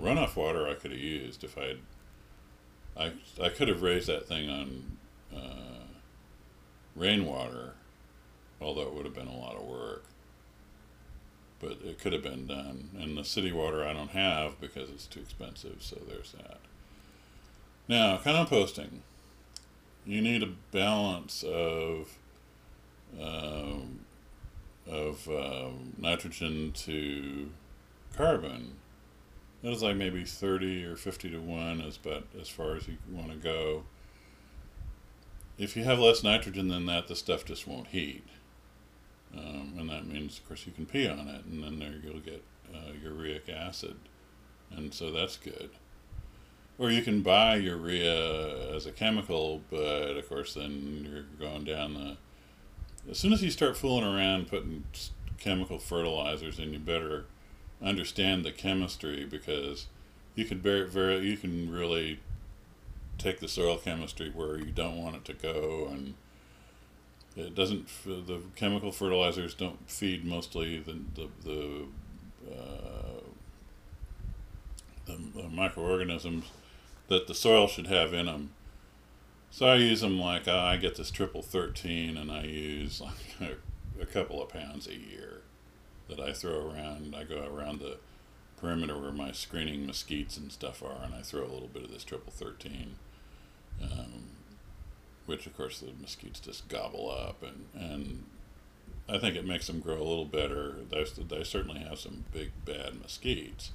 runoff 0.00 0.36
water 0.36 0.66
I 0.68 0.74
could 0.74 0.90
have 0.90 1.00
used 1.00 1.44
if 1.44 1.56
I'd. 1.58 1.78
I 2.96 3.12
I 3.42 3.48
could 3.48 3.68
have 3.68 3.82
raised 3.82 4.08
that 4.08 4.26
thing 4.26 4.48
on 4.48 4.96
uh, 5.34 5.84
rainwater, 6.96 7.74
although 8.60 8.82
it 8.82 8.94
would 8.94 9.04
have 9.04 9.14
been 9.14 9.28
a 9.28 9.36
lot 9.36 9.56
of 9.56 9.64
work. 9.64 10.04
But 11.60 11.78
it 11.84 11.98
could 11.98 12.12
have 12.12 12.22
been 12.22 12.46
done. 12.46 12.90
And 12.98 13.16
the 13.16 13.24
city 13.24 13.52
water 13.52 13.84
I 13.84 13.92
don't 13.92 14.10
have 14.10 14.60
because 14.60 14.90
it's 14.90 15.06
too 15.06 15.20
expensive, 15.20 15.76
so 15.80 15.96
there's 16.08 16.32
that. 16.32 16.58
Now, 17.88 18.18
composting 18.18 19.00
you 20.08 20.22
need 20.22 20.42
a 20.42 20.54
balance 20.72 21.42
of 21.42 22.16
um, 23.20 24.00
of 24.86 25.28
um, 25.28 25.92
nitrogen 25.98 26.72
to 26.72 27.50
carbon. 28.16 28.76
That 29.62 29.72
is 29.72 29.82
like 29.82 29.96
maybe 29.96 30.24
thirty 30.24 30.82
or 30.84 30.96
fifty 30.96 31.28
to 31.30 31.38
one, 31.38 31.82
is 31.82 31.98
about 32.02 32.24
as 32.40 32.48
far 32.48 32.74
as 32.74 32.88
you 32.88 32.96
want 33.10 33.30
to 33.30 33.36
go. 33.36 33.84
If 35.58 35.76
you 35.76 35.84
have 35.84 35.98
less 35.98 36.22
nitrogen 36.22 36.68
than 36.68 36.86
that, 36.86 37.08
the 37.08 37.16
stuff 37.16 37.44
just 37.44 37.66
won't 37.66 37.88
heat, 37.88 38.24
um, 39.36 39.74
and 39.78 39.90
that 39.90 40.06
means, 40.06 40.38
of 40.38 40.48
course, 40.48 40.64
you 40.66 40.72
can 40.72 40.86
pee 40.86 41.06
on 41.06 41.28
it, 41.28 41.44
and 41.44 41.62
then 41.62 41.80
there 41.80 41.96
you'll 42.02 42.20
get 42.20 42.42
uh, 42.74 42.92
uric 43.02 43.48
acid, 43.48 43.96
and 44.70 44.94
so 44.94 45.10
that's 45.10 45.36
good. 45.36 45.70
Or 46.78 46.92
you 46.92 47.02
can 47.02 47.22
buy 47.22 47.56
urea 47.56 48.74
as 48.74 48.86
a 48.86 48.92
chemical, 48.92 49.62
but 49.68 50.16
of 50.16 50.28
course, 50.28 50.54
then 50.54 51.06
you're 51.10 51.48
going 51.48 51.64
down 51.64 51.94
the. 51.94 52.16
As 53.10 53.18
soon 53.18 53.32
as 53.32 53.42
you 53.42 53.50
start 53.50 53.76
fooling 53.76 54.04
around 54.04 54.48
putting 54.48 54.84
chemical 55.38 55.80
fertilizers 55.80 56.58
in, 56.60 56.72
you 56.72 56.78
better 56.78 57.24
understand 57.82 58.44
the 58.44 58.52
chemistry 58.52 59.24
because 59.24 59.86
you 60.36 60.44
can 60.44 60.60
very, 60.60 60.88
very, 60.88 61.18
you 61.18 61.36
can 61.36 61.72
really 61.72 62.20
take 63.18 63.40
the 63.40 63.48
soil 63.48 63.76
chemistry 63.76 64.30
where 64.30 64.56
you 64.56 64.70
don't 64.70 65.02
want 65.02 65.16
it 65.16 65.24
to 65.24 65.32
go, 65.32 65.88
and 65.90 66.14
it 67.36 67.56
doesn't. 67.56 67.88
The 68.04 68.40
chemical 68.54 68.92
fertilizers 68.92 69.52
don't 69.52 69.90
feed 69.90 70.24
mostly 70.24 70.78
the 70.78 70.98
the 71.16 71.28
the, 71.44 71.86
uh, 72.52 73.20
the, 75.06 75.42
the 75.42 75.48
microorganisms 75.48 76.44
that 77.08 77.26
the 77.26 77.34
soil 77.34 77.66
should 77.66 77.88
have 77.88 78.12
in 78.14 78.26
them. 78.26 78.52
So 79.50 79.66
I 79.66 79.76
use 79.76 80.02
them 80.02 80.18
like 80.18 80.46
uh, 80.46 80.56
I 80.56 80.76
get 80.76 80.96
this 80.96 81.10
triple 81.10 81.42
13 81.42 82.16
and 82.16 82.30
I 82.30 82.44
use 82.44 83.00
like 83.00 83.36
a, 83.98 84.02
a 84.02 84.06
couple 84.06 84.42
of 84.42 84.50
pounds 84.50 84.86
a 84.86 84.94
year 84.94 85.42
that 86.08 86.20
I 86.20 86.32
throw 86.32 86.70
around. 86.70 87.14
I 87.16 87.24
go 87.24 87.44
around 87.46 87.80
the 87.80 87.98
perimeter 88.60 88.98
where 88.98 89.12
my 89.12 89.32
screening 89.32 89.86
mesquites 89.86 90.36
and 90.36 90.52
stuff 90.52 90.82
are 90.82 91.02
and 91.04 91.14
I 91.14 91.22
throw 91.22 91.42
a 91.42 91.52
little 91.52 91.68
bit 91.68 91.84
of 91.84 91.90
this 91.90 92.04
triple 92.04 92.32
13. 92.32 92.96
Um, 93.82 94.24
which 95.26 95.46
of 95.46 95.56
course 95.56 95.80
the 95.80 95.86
mesquites 95.86 96.42
just 96.42 96.68
gobble 96.68 97.10
up 97.10 97.42
and, 97.42 97.66
and 97.74 98.24
I 99.08 99.18
think 99.18 99.36
it 99.36 99.46
makes 99.46 99.66
them 99.66 99.80
grow 99.80 99.96
a 99.96 100.04
little 100.04 100.24
better. 100.26 100.76
They, 100.90 101.04
they 101.04 101.44
certainly 101.44 101.80
have 101.80 101.98
some 101.98 102.24
big 102.32 102.50
bad 102.64 102.94
mesquites. 102.94 103.70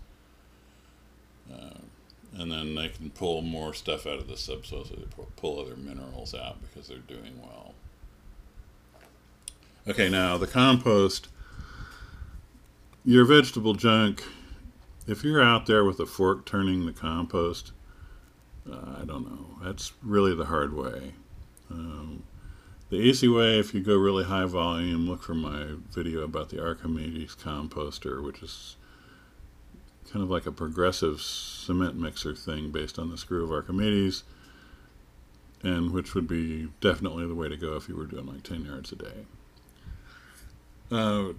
Uh, 1.51 1.79
and 2.37 2.51
then 2.51 2.75
they 2.75 2.89
can 2.89 3.09
pull 3.11 3.41
more 3.41 3.73
stuff 3.73 4.07
out 4.07 4.19
of 4.19 4.27
the 4.27 4.37
subsoil 4.37 4.85
so 4.85 4.95
they 4.95 5.05
pull 5.35 5.59
other 5.59 5.75
minerals 5.75 6.33
out 6.33 6.57
because 6.61 6.87
they're 6.87 6.97
doing 6.97 7.39
well. 7.41 7.73
Okay, 9.87 10.09
now 10.09 10.37
the 10.37 10.47
compost, 10.47 11.27
your 13.03 13.25
vegetable 13.25 13.73
junk, 13.73 14.23
if 15.07 15.23
you're 15.23 15.43
out 15.43 15.65
there 15.65 15.83
with 15.83 15.99
a 15.99 16.05
fork 16.05 16.45
turning 16.45 16.85
the 16.85 16.93
compost, 16.93 17.73
uh, 18.71 19.01
I 19.01 19.05
don't 19.05 19.25
know, 19.29 19.57
that's 19.61 19.91
really 20.01 20.33
the 20.33 20.45
hard 20.45 20.73
way. 20.73 21.13
Um, 21.69 22.23
the 22.89 22.95
easy 22.97 23.27
way, 23.27 23.59
if 23.59 23.73
you 23.73 23.81
go 23.81 23.97
really 23.97 24.23
high 24.23 24.45
volume, 24.45 25.09
look 25.09 25.23
for 25.23 25.33
my 25.33 25.75
video 25.91 26.21
about 26.21 26.49
the 26.49 26.63
Archimedes 26.63 27.35
composter, 27.35 28.23
which 28.23 28.41
is 28.41 28.77
kind 30.11 30.23
of 30.23 30.29
like 30.29 30.45
a 30.45 30.51
progressive 30.51 31.21
cement 31.21 31.95
mixer 31.95 32.35
thing 32.35 32.71
based 32.71 32.99
on 32.99 33.09
the 33.09 33.17
screw 33.17 33.43
of 33.43 33.51
Archimedes. 33.51 34.23
and 35.63 35.91
which 35.91 36.13
would 36.13 36.27
be 36.27 36.67
definitely 36.81 37.25
the 37.25 37.33
way 37.35 37.47
to 37.47 37.55
go 37.55 37.75
if 37.77 37.87
you 37.87 37.95
were 37.95 38.05
doing 38.05 38.25
like 38.25 38.43
10 38.43 38.65
yards 38.65 38.91
a 38.91 38.95
day. 38.97 39.25
Uh, 40.91 41.33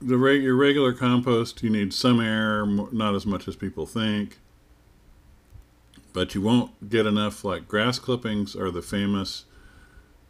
the 0.00 0.16
reg- 0.16 0.42
your 0.42 0.56
regular 0.56 0.92
compost, 0.94 1.62
you 1.62 1.68
need 1.68 1.92
some 1.92 2.18
air, 2.20 2.64
not 2.64 3.14
as 3.14 3.26
much 3.26 3.46
as 3.46 3.56
people 3.56 3.84
think, 3.84 4.38
but 6.14 6.34
you 6.34 6.40
won't 6.40 6.88
get 6.88 7.04
enough. 7.04 7.44
Like 7.44 7.68
grass 7.68 7.98
clippings 7.98 8.56
are 8.56 8.70
the 8.70 8.80
famous. 8.82 9.44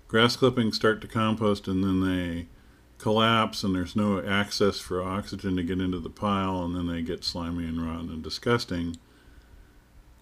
Grass 0.08 0.36
clippings 0.36 0.74
start 0.74 1.00
to 1.02 1.06
compost 1.06 1.68
and 1.68 1.84
then 1.84 2.00
they 2.00 2.46
collapse, 2.98 3.62
and 3.62 3.74
there's 3.74 3.96
no 3.96 4.20
access 4.20 4.78
for 4.78 5.02
oxygen 5.02 5.56
to 5.56 5.62
get 5.62 5.80
into 5.80 6.00
the 6.00 6.10
pile, 6.10 6.62
and 6.64 6.74
then 6.74 6.86
they 6.86 7.02
get 7.02 7.24
slimy 7.24 7.64
and 7.64 7.80
rotten 7.80 8.10
and 8.10 8.22
disgusting. 8.22 8.96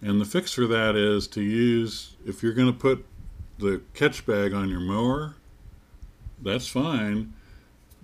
And 0.01 0.21
the 0.21 0.25
fix 0.25 0.53
for 0.53 0.67
that 0.67 0.95
is 0.95 1.27
to 1.29 1.41
use, 1.41 2.15
if 2.25 2.43
you're 2.43 2.53
going 2.53 2.71
to 2.71 2.79
put 2.79 3.05
the 3.57 3.81
catch 3.93 4.25
bag 4.25 4.53
on 4.53 4.69
your 4.69 4.79
mower, 4.79 5.35
that's 6.41 6.67
fine. 6.67 7.33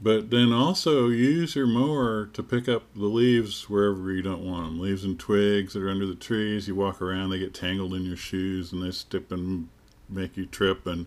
But 0.01 0.31
then 0.31 0.51
also 0.51 1.07
use 1.09 1.55
your 1.55 1.67
mower 1.67 2.25
to 2.33 2.43
pick 2.43 2.67
up 2.67 2.83
the 2.95 3.05
leaves 3.05 3.69
wherever 3.69 4.11
you 4.11 4.21
don't 4.21 4.43
want 4.43 4.65
them. 4.65 4.79
Leaves 4.79 5.05
and 5.05 5.19
twigs 5.19 5.73
that 5.73 5.83
are 5.83 5.89
under 5.89 6.07
the 6.07 6.15
trees. 6.15 6.67
You 6.67 6.75
walk 6.75 7.01
around, 7.01 7.29
they 7.29 7.39
get 7.39 7.53
tangled 7.53 7.93
in 7.93 8.03
your 8.03 8.17
shoes 8.17 8.73
and 8.73 8.83
they 8.83 8.91
stip 8.91 9.31
and 9.31 9.69
make 10.09 10.35
you 10.35 10.45
trip. 10.45 10.85
And 10.87 11.05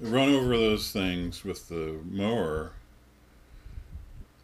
run 0.00 0.34
over 0.34 0.56
those 0.56 0.92
things 0.92 1.44
with 1.44 1.68
the 1.68 1.98
mower. 2.10 2.72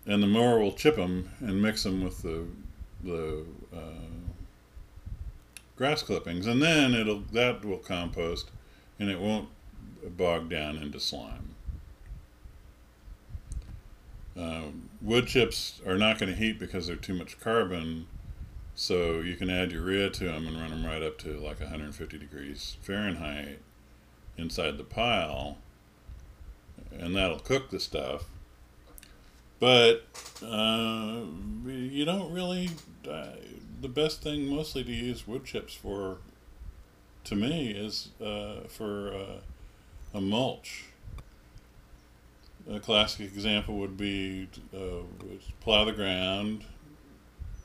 And 0.06 0.22
the 0.22 0.26
mower 0.26 0.58
will 0.58 0.72
chip 0.72 0.96
them 0.96 1.30
and 1.40 1.60
mix 1.60 1.82
them 1.82 2.02
with 2.02 2.22
the 2.22 2.46
the 3.02 3.44
uh, 3.74 4.08
grass 5.76 6.02
clippings, 6.02 6.46
and 6.46 6.60
then 6.60 6.94
it'll 6.94 7.20
that 7.32 7.64
will 7.64 7.78
compost, 7.78 8.50
and 8.98 9.08
it 9.10 9.20
won't 9.20 9.48
bog 10.16 10.48
down 10.48 10.76
into 10.76 11.00
slime. 11.00 11.54
Um, 14.36 14.88
wood 15.02 15.26
chips 15.26 15.80
are 15.86 15.98
not 15.98 16.18
going 16.18 16.32
to 16.32 16.38
heat 16.38 16.58
because 16.58 16.86
they're 16.86 16.96
too 16.96 17.14
much 17.14 17.38
carbon, 17.40 18.06
so 18.74 19.20
you 19.20 19.36
can 19.36 19.50
add 19.50 19.72
urea 19.72 20.10
to 20.10 20.24
them 20.24 20.46
and 20.46 20.56
run 20.58 20.70
them 20.70 20.84
right 20.84 21.02
up 21.02 21.18
to 21.18 21.38
like 21.38 21.60
150 21.60 22.18
degrees 22.18 22.76
Fahrenheit 22.82 23.60
inside 24.40 24.78
the 24.78 24.84
pile, 24.84 25.58
and 26.98 27.14
that'll 27.14 27.38
cook 27.38 27.70
the 27.70 27.80
stuff. 27.80 28.24
But 29.58 30.06
uh, 30.42 31.20
you 31.66 32.04
don't 32.04 32.32
really. 32.32 32.70
Uh, 33.08 33.32
the 33.80 33.88
best 33.88 34.22
thing 34.22 34.46
mostly 34.46 34.84
to 34.84 34.92
use 34.92 35.26
wood 35.26 35.44
chips 35.44 35.74
for, 35.74 36.18
to 37.24 37.34
me, 37.34 37.70
is 37.70 38.08
uh, 38.22 38.68
for 38.68 39.12
uh, 39.12 40.16
a 40.16 40.20
mulch. 40.20 40.86
A 42.70 42.78
classic 42.78 43.20
example 43.32 43.76
would 43.78 43.96
be 43.96 44.48
uh, 44.74 45.02
plow 45.60 45.84
the 45.84 45.92
ground, 45.92 46.64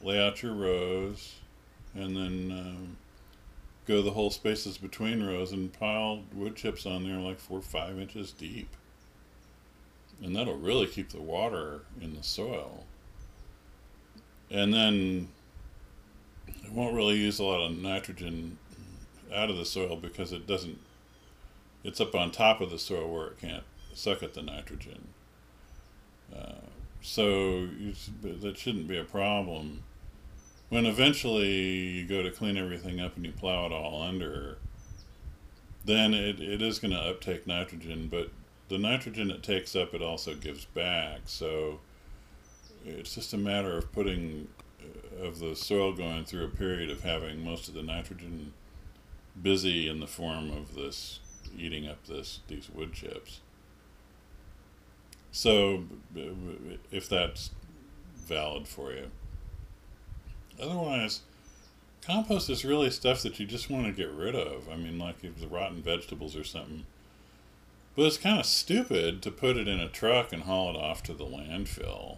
lay 0.02 0.26
out 0.26 0.42
your 0.42 0.54
rows, 0.54 1.36
and 1.94 2.16
then 2.16 2.52
um, 2.52 2.98
go 3.88 4.02
the 4.02 4.12
whole 4.12 4.32
spaces 4.32 4.78
between 4.78 5.24
rows 5.24 5.52
and 5.52 5.72
pile 5.74 6.24
wood 6.34 6.56
chips 6.56 6.86
on 6.86 7.04
there 7.04 7.18
like 7.18 7.40
four 7.40 7.60
or 7.60 7.62
five 7.62 8.00
inches 8.00 8.32
deep. 8.32 8.70
And 10.24 10.36
that'll 10.36 10.58
really 10.58 10.88
keep 10.88 11.10
the 11.10 11.22
water 11.22 11.82
in 12.02 12.16
the 12.16 12.24
soil. 12.24 12.86
And 14.50 14.74
then 14.74 15.28
it 16.64 16.72
won't 16.72 16.96
really 16.96 17.16
use 17.16 17.40
a 17.40 17.44
lot 17.44 17.62
of 17.62 17.78
nitrogen 17.78 18.58
out 19.34 19.50
of 19.50 19.58
the 19.58 19.66
soil 19.66 19.96
because 19.96 20.32
it 20.32 20.48
doesn't 20.48 20.80
it's 21.84 22.02
up 22.02 22.16
on 22.16 22.32
top 22.32 22.62
of 22.62 22.72
the 22.72 22.80
soil 22.80 23.12
where 23.12 23.28
it 23.28 23.40
can't 23.40 23.64
suck 23.94 24.24
at 24.24 24.34
the 24.34 24.42
nitrogen 24.42 25.08
uh, 26.36 26.54
so 27.02 27.68
that 28.22 28.58
shouldn't 28.58 28.88
be 28.88 28.98
a 28.98 29.04
problem 29.04 29.84
when 30.70 30.86
eventually 30.86 31.50
you 31.50 32.06
go 32.06 32.22
to 32.22 32.32
clean 32.32 32.58
everything 32.58 33.00
up 33.00 33.16
and 33.16 33.26
you 33.26 33.32
plow 33.32 33.66
it 33.66 33.72
all 33.72 34.02
under 34.02 34.58
then 35.84 36.14
it, 36.14 36.40
it 36.40 36.62
is 36.62 36.80
going 36.80 36.92
to 36.92 36.98
uptake 36.98 37.46
nitrogen 37.46 38.08
but 38.10 38.30
the 38.70 38.78
nitrogen 38.78 39.30
it 39.30 39.44
takes 39.44 39.76
up 39.76 39.94
it 39.94 40.02
also 40.02 40.34
gives 40.36 40.66
back 40.66 41.22
so 41.26 41.80
it's 42.86 43.16
just 43.16 43.34
a 43.34 43.38
matter 43.38 43.78
of 43.78 43.92
putting 43.92 44.48
uh, 44.82 45.26
of 45.26 45.40
the 45.40 45.56
soil 45.56 45.94
going 45.94 46.26
through 46.26 46.46
a 46.46 46.50
period 46.50 46.90
of 46.90 47.04
having 47.04 47.44
most 47.44 47.68
of 47.68 47.74
the 47.74 47.84
nitrogen 47.84 48.54
busy 49.42 49.90
in 49.90 50.00
the 50.00 50.08
form 50.08 50.52
of 50.52 50.76
this 50.76 51.20
eating 51.58 51.88
up 51.88 52.06
this 52.06 52.40
these 52.48 52.70
wood 52.74 52.94
chips. 52.94 53.42
So, 55.32 55.84
if 56.92 57.10
that's 57.10 57.52
valid 58.16 58.68
for 58.68 58.94
you. 58.94 59.12
Otherwise, 60.62 61.22
compost 62.02 62.50
is 62.50 62.64
really 62.64 62.90
stuff 62.90 63.24
that 63.24 63.40
you 63.40 63.46
just 63.46 63.70
want 63.70 63.86
to 63.86 63.92
get 63.92 64.12
rid 64.12 64.36
of. 64.36 64.70
I 64.70 64.76
mean, 64.76 64.98
like 64.98 65.24
if 65.24 65.40
the 65.40 65.48
rotten 65.48 65.82
vegetables 65.82 66.36
or 66.36 66.44
something. 66.44 66.86
But 67.96 68.08
it's 68.08 68.18
kind 68.18 68.40
of 68.40 68.46
stupid 68.46 69.22
to 69.22 69.32
put 69.32 69.58
it 69.58 69.68
in 69.68 69.80
a 69.80 69.88
truck 69.88 70.34
and 70.34 70.44
haul 70.44 70.70
it 70.70 70.76
off 70.76 71.02
to 71.04 71.14
the 71.14 71.26
landfill. 71.26 72.18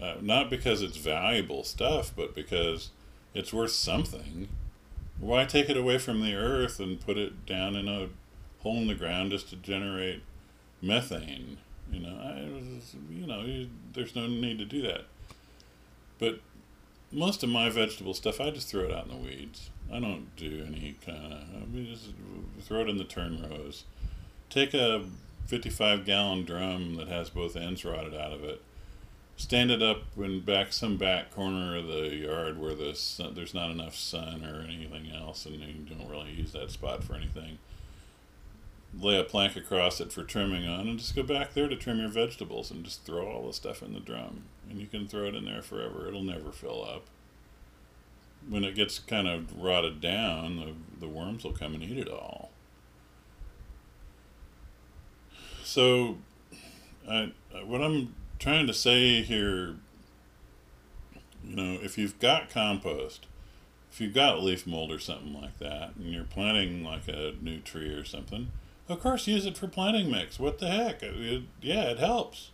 Uh, 0.00 0.14
not 0.20 0.50
because 0.50 0.82
it's 0.82 0.96
valuable 0.96 1.64
stuff, 1.64 2.12
but 2.14 2.34
because 2.34 2.90
it's 3.32 3.52
worth 3.52 3.72
something. 3.72 4.48
Why 5.18 5.44
take 5.44 5.68
it 5.68 5.76
away 5.76 5.98
from 5.98 6.20
the 6.20 6.34
earth 6.34 6.80
and 6.80 7.00
put 7.00 7.16
it 7.16 7.46
down 7.46 7.76
in 7.76 7.88
a 7.88 8.08
hole 8.62 8.78
in 8.78 8.88
the 8.88 8.94
ground 8.94 9.30
just 9.30 9.50
to 9.50 9.56
generate 9.56 10.22
methane? 10.82 11.58
You 11.92 12.00
know, 12.00 12.16
I, 12.20 12.40
you 13.12 13.26
know, 13.26 13.42
you, 13.42 13.68
there's 13.92 14.16
no 14.16 14.26
need 14.26 14.58
to 14.58 14.64
do 14.64 14.82
that. 14.82 15.02
But 16.18 16.40
most 17.14 17.42
of 17.42 17.48
my 17.48 17.70
vegetable 17.70 18.14
stuff, 18.14 18.40
I 18.40 18.50
just 18.50 18.68
throw 18.68 18.82
it 18.82 18.92
out 18.92 19.06
in 19.06 19.10
the 19.10 19.16
weeds. 19.16 19.70
I 19.92 20.00
don't 20.00 20.34
do 20.36 20.64
any 20.66 20.96
kind 21.04 21.32
of. 21.32 21.40
I 21.54 21.66
mean, 21.66 21.86
just 21.86 22.10
throw 22.66 22.80
it 22.80 22.88
in 22.88 22.98
the 22.98 23.04
turn 23.04 23.46
rows. 23.48 23.84
Take 24.50 24.74
a 24.74 25.04
55 25.46 26.04
gallon 26.04 26.44
drum 26.44 26.96
that 26.96 27.08
has 27.08 27.30
both 27.30 27.56
ends 27.56 27.84
rotted 27.84 28.14
out 28.14 28.32
of 28.32 28.42
it 28.44 28.62
stand 29.36 29.70
it 29.70 29.82
up 29.82 30.02
in 30.16 30.40
back 30.40 30.72
some 30.72 30.96
back 30.96 31.34
corner 31.34 31.76
of 31.76 31.86
the 31.86 32.14
yard 32.14 32.58
where 32.58 32.74
the 32.74 32.94
sun, 32.94 33.34
there's 33.34 33.54
not 33.54 33.70
enough 33.70 33.94
sun 33.94 34.44
or 34.44 34.62
anything 34.62 35.10
else, 35.12 35.46
and 35.46 35.56
you 35.56 35.96
don't 35.96 36.08
really 36.08 36.30
use 36.30 36.52
that 36.52 36.70
spot 36.70 37.02
for 37.02 37.14
anything. 37.14 37.58
Lay 39.00 39.18
a 39.18 39.24
plank 39.24 39.56
across 39.56 40.00
it 40.00 40.12
for 40.12 40.22
trimming 40.22 40.66
on, 40.66 40.86
and 40.86 40.98
just 40.98 41.16
go 41.16 41.22
back 41.22 41.52
there 41.52 41.68
to 41.68 41.76
trim 41.76 41.98
your 41.98 42.08
vegetables, 42.08 42.70
and 42.70 42.84
just 42.84 43.04
throw 43.04 43.26
all 43.26 43.46
the 43.46 43.52
stuff 43.52 43.82
in 43.82 43.92
the 43.92 44.00
drum, 44.00 44.44
and 44.70 44.80
you 44.80 44.86
can 44.86 45.08
throw 45.08 45.24
it 45.26 45.34
in 45.34 45.44
there 45.44 45.62
forever. 45.62 46.06
It'll 46.06 46.22
never 46.22 46.52
fill 46.52 46.84
up. 46.84 47.04
When 48.48 48.62
it 48.62 48.74
gets 48.74 48.98
kind 48.98 49.26
of 49.26 49.56
rotted 49.60 50.00
down, 50.00 50.56
the 50.56 50.74
the 51.00 51.08
worms 51.08 51.44
will 51.44 51.52
come 51.52 51.74
and 51.74 51.82
eat 51.82 51.98
it 51.98 52.08
all. 52.08 52.50
So, 55.64 56.18
I, 57.08 57.32
what 57.64 57.82
I'm 57.82 58.14
trying 58.38 58.66
to 58.66 58.74
say 58.74 59.22
here, 59.22 59.76
you 61.42 61.56
know, 61.56 61.78
if 61.82 61.98
you've 61.98 62.18
got 62.20 62.50
compost, 62.50 63.26
if 63.90 64.00
you've 64.00 64.14
got 64.14 64.42
leaf 64.42 64.66
mold 64.66 64.92
or 64.92 64.98
something 64.98 65.32
like 65.32 65.58
that, 65.58 65.96
and 65.96 66.12
you're 66.12 66.24
planting 66.24 66.84
like 66.84 67.08
a 67.08 67.34
new 67.40 67.58
tree 67.60 67.88
or 67.88 68.04
something, 68.04 68.48
of 68.88 69.00
course 69.00 69.26
use 69.26 69.46
it 69.46 69.56
for 69.56 69.68
planting 69.68 70.10
mix. 70.10 70.38
What 70.38 70.58
the 70.58 70.68
heck? 70.68 71.02
It, 71.02 71.14
it, 71.16 71.42
yeah, 71.60 71.84
it 71.84 71.98
helps. 71.98 72.50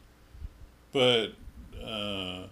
But 0.93 1.33
uh, 1.83 2.47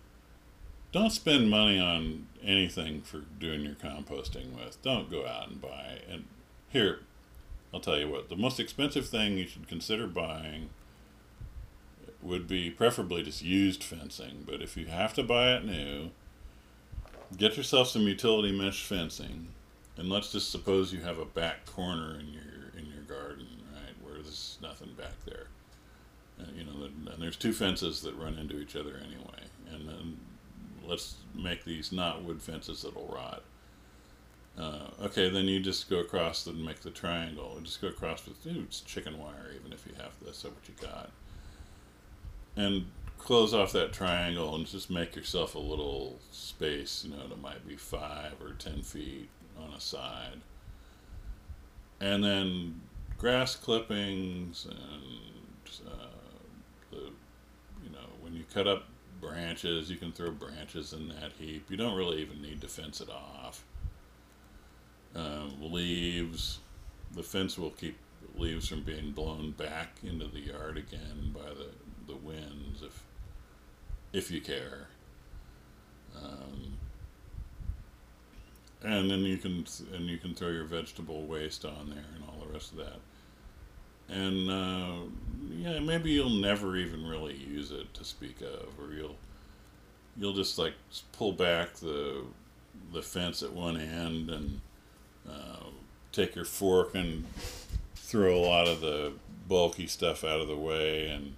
don't 0.92 1.10
spend 1.10 1.50
money 1.50 1.78
on 1.78 2.26
anything 2.42 3.02
for 3.02 3.22
doing 3.38 3.62
your 3.62 3.74
composting 3.74 4.54
with. 4.54 4.80
Don't 4.82 5.10
go 5.10 5.26
out 5.26 5.48
and 5.48 5.60
buy. 5.60 5.98
And 6.10 6.24
here, 6.68 7.00
I'll 7.72 7.80
tell 7.80 7.98
you 7.98 8.08
what, 8.08 8.28
the 8.28 8.36
most 8.36 8.58
expensive 8.58 9.08
thing 9.08 9.36
you 9.36 9.46
should 9.46 9.68
consider 9.68 10.06
buying 10.06 10.70
would 12.22 12.48
be 12.48 12.70
preferably 12.70 13.22
just 13.22 13.42
used 13.42 13.84
fencing, 13.84 14.44
but 14.46 14.60
if 14.60 14.76
you 14.76 14.86
have 14.86 15.14
to 15.14 15.22
buy 15.22 15.52
it 15.52 15.64
new, 15.64 16.10
get 17.36 17.56
yourself 17.56 17.88
some 17.88 18.02
utility 18.02 18.56
mesh 18.56 18.84
fencing, 18.84 19.48
and 19.96 20.08
let's 20.08 20.32
just 20.32 20.50
suppose 20.50 20.92
you 20.92 21.00
have 21.00 21.18
a 21.18 21.24
back 21.24 21.66
corner 21.66 22.18
in 22.18 22.28
your 22.32 22.72
in 22.76 22.86
your 22.86 23.02
garden, 23.04 23.46
right, 23.72 23.94
where 24.02 24.20
nothing 24.60 24.94
back 24.96 25.24
there. 25.24 25.46
And, 26.38 26.56
you 26.56 26.64
know, 26.64 26.88
and 27.12 27.22
there's 27.22 27.36
two 27.36 27.52
fences 27.52 28.02
that 28.02 28.14
run 28.16 28.38
into 28.38 28.60
each 28.60 28.76
other 28.76 29.00
anyway, 29.04 29.42
and 29.72 29.88
then 29.88 30.18
let's 30.86 31.16
make 31.34 31.64
these 31.64 31.92
not 31.92 32.22
wood 32.22 32.40
fences 32.42 32.82
that'll 32.82 33.06
rot. 33.12 33.42
Uh, 34.58 34.88
okay, 35.02 35.28
then 35.30 35.44
you 35.46 35.60
just 35.60 35.88
go 35.88 35.98
across 35.98 36.46
and 36.46 36.64
make 36.64 36.80
the 36.80 36.90
triangle. 36.90 37.58
Just 37.62 37.80
go 37.80 37.88
across 37.88 38.26
with, 38.26 38.42
dude, 38.42 38.64
it's 38.64 38.80
chicken 38.80 39.18
wire, 39.18 39.52
even 39.58 39.72
if 39.72 39.86
you 39.86 39.92
have 39.96 40.12
this. 40.24 40.38
So 40.38 40.48
what 40.48 40.68
you 40.68 40.74
got 40.80 41.10
and 42.58 42.86
close 43.18 43.54
off 43.54 43.72
that 43.72 43.92
triangle 43.92 44.54
and 44.54 44.66
just 44.66 44.90
make 44.90 45.14
yourself 45.14 45.54
a 45.54 45.58
little 45.58 46.18
space, 46.32 47.04
you 47.04 47.16
know, 47.16 47.26
that 47.28 47.40
might 47.40 47.66
be 47.66 47.76
five 47.76 48.34
or 48.40 48.52
ten 48.58 48.82
feet 48.82 49.28
on 49.58 49.72
a 49.72 49.80
side. 49.80 50.40
and 52.00 52.22
then 52.22 52.80
grass 53.18 53.56
clippings 53.56 54.66
and 54.70 55.90
uh, 55.90 56.06
the, 56.90 56.96
you 57.82 57.90
know 57.90 58.06
when 58.20 58.32
you 58.34 58.44
cut 58.54 58.66
up 58.66 58.84
branches 59.20 59.90
you 59.90 59.96
can 59.96 60.12
throw 60.12 60.30
branches 60.30 60.92
in 60.92 61.08
that 61.08 61.32
heap. 61.38 61.70
You 61.70 61.76
don't 61.76 61.96
really 61.96 62.22
even 62.22 62.40
need 62.40 62.60
to 62.60 62.68
fence 62.68 63.00
it 63.00 63.10
off. 63.10 63.64
Uh, 65.16 65.46
leaves 65.60 66.60
the 67.14 67.22
fence 67.22 67.58
will 67.58 67.70
keep 67.70 67.96
leaves 68.36 68.68
from 68.68 68.82
being 68.82 69.12
blown 69.12 69.52
back 69.52 69.96
into 70.02 70.26
the 70.26 70.40
yard 70.40 70.76
again 70.76 71.34
by 71.34 71.48
the, 71.50 71.68
the 72.06 72.16
winds 72.16 72.82
if 72.82 73.02
if 74.12 74.30
you 74.30 74.40
care. 74.40 74.86
Um, 76.16 76.78
and 78.82 79.10
then 79.10 79.20
you 79.20 79.38
can 79.38 79.64
and 79.92 80.06
you 80.06 80.18
can 80.18 80.34
throw 80.34 80.48
your 80.48 80.64
vegetable 80.64 81.22
waste 81.26 81.64
on 81.64 81.90
there 81.90 82.04
and 82.14 82.24
all 82.28 82.37
the 82.48 82.54
rest 82.54 82.72
of 82.72 82.78
that. 82.78 83.00
And 84.08 84.50
uh, 84.50 85.10
yeah 85.58 85.80
maybe 85.80 86.10
you'll 86.10 86.30
never 86.30 86.76
even 86.76 87.06
really 87.06 87.34
use 87.34 87.70
it 87.70 87.92
to 87.94 88.04
speak 88.04 88.40
of 88.40 88.68
or 88.78 88.94
you'll 88.94 89.16
you'll 90.16 90.34
just 90.34 90.58
like 90.58 90.74
pull 91.12 91.32
back 91.32 91.74
the 91.74 92.22
the 92.92 93.02
fence 93.02 93.42
at 93.42 93.52
one 93.52 93.76
end 93.76 94.30
and 94.30 94.60
uh, 95.28 95.64
take 96.12 96.34
your 96.34 96.44
fork 96.44 96.94
and 96.94 97.24
throw 97.94 98.36
a 98.36 98.44
lot 98.44 98.68
of 98.68 98.80
the 98.80 99.12
bulky 99.46 99.86
stuff 99.86 100.24
out 100.24 100.40
of 100.40 100.48
the 100.48 100.56
way 100.56 101.08
and 101.08 101.34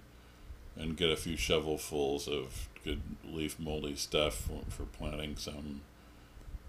and 0.77 0.95
get 0.97 1.09
a 1.09 1.17
few 1.17 1.35
shovelfuls 1.35 2.27
of 2.27 2.69
good 2.83 3.01
leaf 3.25 3.59
moldy 3.59 3.95
stuff 3.95 4.35
for, 4.35 4.61
for 4.69 4.83
planting 4.83 5.35
some 5.35 5.81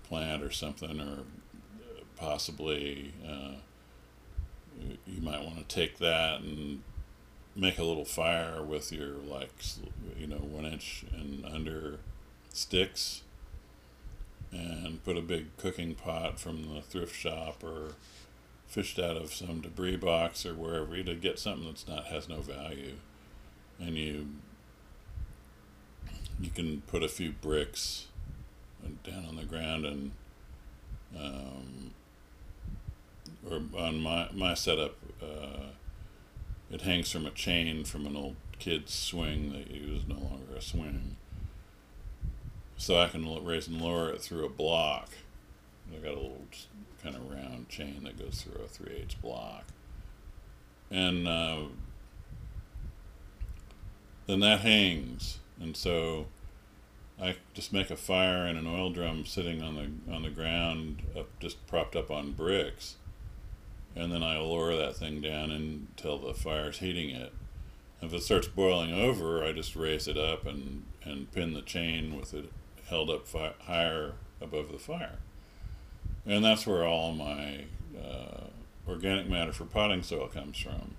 plant 0.03 0.43
or 0.43 0.51
something 0.51 1.01
or 1.01 1.21
possibly 2.17 3.13
uh, 3.27 3.55
you 5.07 5.23
might 5.23 5.45
want 5.45 5.57
to 5.57 5.75
take 5.75 5.99
that 5.99 6.41
and 6.41 6.83
make 7.55 7.79
a 7.79 7.85
little 7.85 8.05
fire 8.05 8.63
with 8.63 8.93
your 8.93 9.11
like 9.29 9.51
you 10.17 10.27
know 10.27 10.37
one 10.37 10.65
inch 10.65 11.05
and 11.13 11.45
under 11.45 11.99
sticks 12.49 13.23
and 14.53 15.03
put 15.05 15.17
a 15.17 15.23
big 15.23 15.57
cooking 15.57 15.95
pot 15.95 16.39
from 16.39 16.75
the 16.75 16.83
thrift 16.83 17.15
shop 17.15 17.65
or 17.65 17.93
fished 18.67 18.99
out 18.99 19.17
of 19.17 19.33
some 19.33 19.61
debris 19.61 19.97
box 19.97 20.47
or 20.47 20.55
wherever 20.55 21.03
to 21.03 21.15
get 21.15 21.39
something 21.39 21.67
that's 21.67 21.87
not 21.87 22.07
has 22.07 22.29
no 22.29 22.41
value. 22.41 22.95
And 23.79 23.97
you 23.97 24.29
you 26.41 26.51
can 26.51 26.83
put 26.87 27.03
a 27.03 27.09
few 27.09 27.33
bricks 27.33 28.07
down 29.05 29.27
on 29.27 29.37
the 29.37 29.45
ground 29.45 29.85
and 29.85 30.11
um, 31.19 31.91
or 33.49 33.61
on 33.77 34.01
my 34.01 34.29
my 34.33 34.55
setup 34.55 34.97
uh, 35.23 35.73
it 36.71 36.83
hangs 36.83 37.11
from 37.11 37.27
a 37.27 37.31
chain 37.31 37.85
from 37.85 38.07
an 38.07 38.17
old 38.17 38.37
kid's 38.59 38.95
swing 38.95 39.53
that 39.53 39.71
no 40.09 40.15
longer 40.15 40.57
a 40.57 40.63
swing. 40.63 41.17
So 42.77 42.99
I 42.99 43.09
can 43.09 43.45
raise 43.45 43.69
and 43.69 43.81
lower 43.81 44.11
it 44.11 44.23
through 44.23 44.47
a 44.47 44.49
block. 44.49 45.11
I 45.93 45.99
got 45.99 46.13
a 46.13 46.17
little 46.17 46.47
kind 47.03 47.15
of 47.15 47.31
round 47.31 47.69
chain 47.69 48.03
that 48.05 48.19
goes 48.19 48.43
through 48.43 48.65
a 48.65 48.69
3 48.69 48.95
8 49.03 49.17
block. 49.21 49.65
And 50.91 51.29
uh, 51.29 51.65
then 54.27 54.41
that 54.41 54.61
hangs. 54.61 55.39
And 55.61 55.77
so 55.77 56.27
I 57.21 57.37
just 57.53 57.73
make 57.73 57.91
a 57.91 57.97
fire 57.97 58.47
in 58.47 58.57
an 58.57 58.67
oil 58.67 58.91
drum 58.91 59.27
sitting 59.27 59.63
on 59.63 59.75
the 59.75 60.13
on 60.13 60.23
the 60.23 60.31
ground 60.31 61.03
up 61.17 61.29
just 61.39 61.67
propped 61.67 61.95
up 61.95 62.11
on 62.11 62.33
bricks 62.33 62.97
and 63.95 64.13
then 64.13 64.23
I 64.23 64.39
lower 64.39 64.75
that 64.77 64.97
thing 64.97 65.21
down 65.21 65.51
until 65.51 66.19
the 66.19 66.35
fire's 66.35 66.79
heating 66.79 67.11
it. 67.11 67.33
If 68.01 68.13
it 68.13 68.23
starts 68.23 68.49
boiling 68.49 68.93
over 68.93 69.45
I 69.45 69.53
just 69.53 69.77
raise 69.77 70.09
it 70.09 70.19
up 70.19 70.47
and 70.47 70.85
and 71.05 71.31
pin 71.33 71.53
the 71.55 71.63
chain 71.63 72.17
with 72.17 72.35
it 72.35 72.51
held 72.89 73.11
up 73.11 73.27
fi- 73.27 73.55
higher 73.61 74.13
above 74.41 74.71
the 74.71 74.79
fire. 74.79 75.19
And 76.27 76.45
that's 76.45 76.67
where 76.67 76.85
all 76.85 77.13
my 77.13 77.65
uh, 77.99 78.45
organic 78.89 79.29
matter 79.29 79.53
for 79.53 79.65
potting 79.65 80.03
soil 80.03 80.29
comes 80.29 80.59
from. 80.59 80.97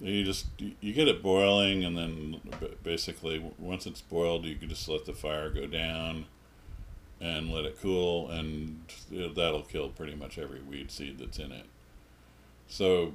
You 0.00 0.24
just 0.24 0.46
you 0.58 0.92
get 0.92 1.08
it 1.08 1.22
boiling 1.22 1.84
and 1.84 1.96
then 1.96 2.40
basically 2.84 3.52
once 3.58 3.84
it's 3.84 4.00
boiled 4.00 4.44
you 4.44 4.54
can 4.54 4.68
just 4.68 4.88
let 4.88 5.04
the 5.04 5.12
fire 5.12 5.50
go 5.50 5.66
down 5.66 6.26
and 7.20 7.50
let 7.50 7.64
it 7.64 7.80
cool 7.82 8.30
and 8.30 8.80
that'll 9.10 9.62
kill 9.62 9.88
pretty 9.88 10.14
much 10.14 10.38
every 10.38 10.60
weed 10.60 10.92
seed 10.92 11.18
that's 11.18 11.40
in 11.40 11.50
it 11.50 11.66
so 12.68 13.12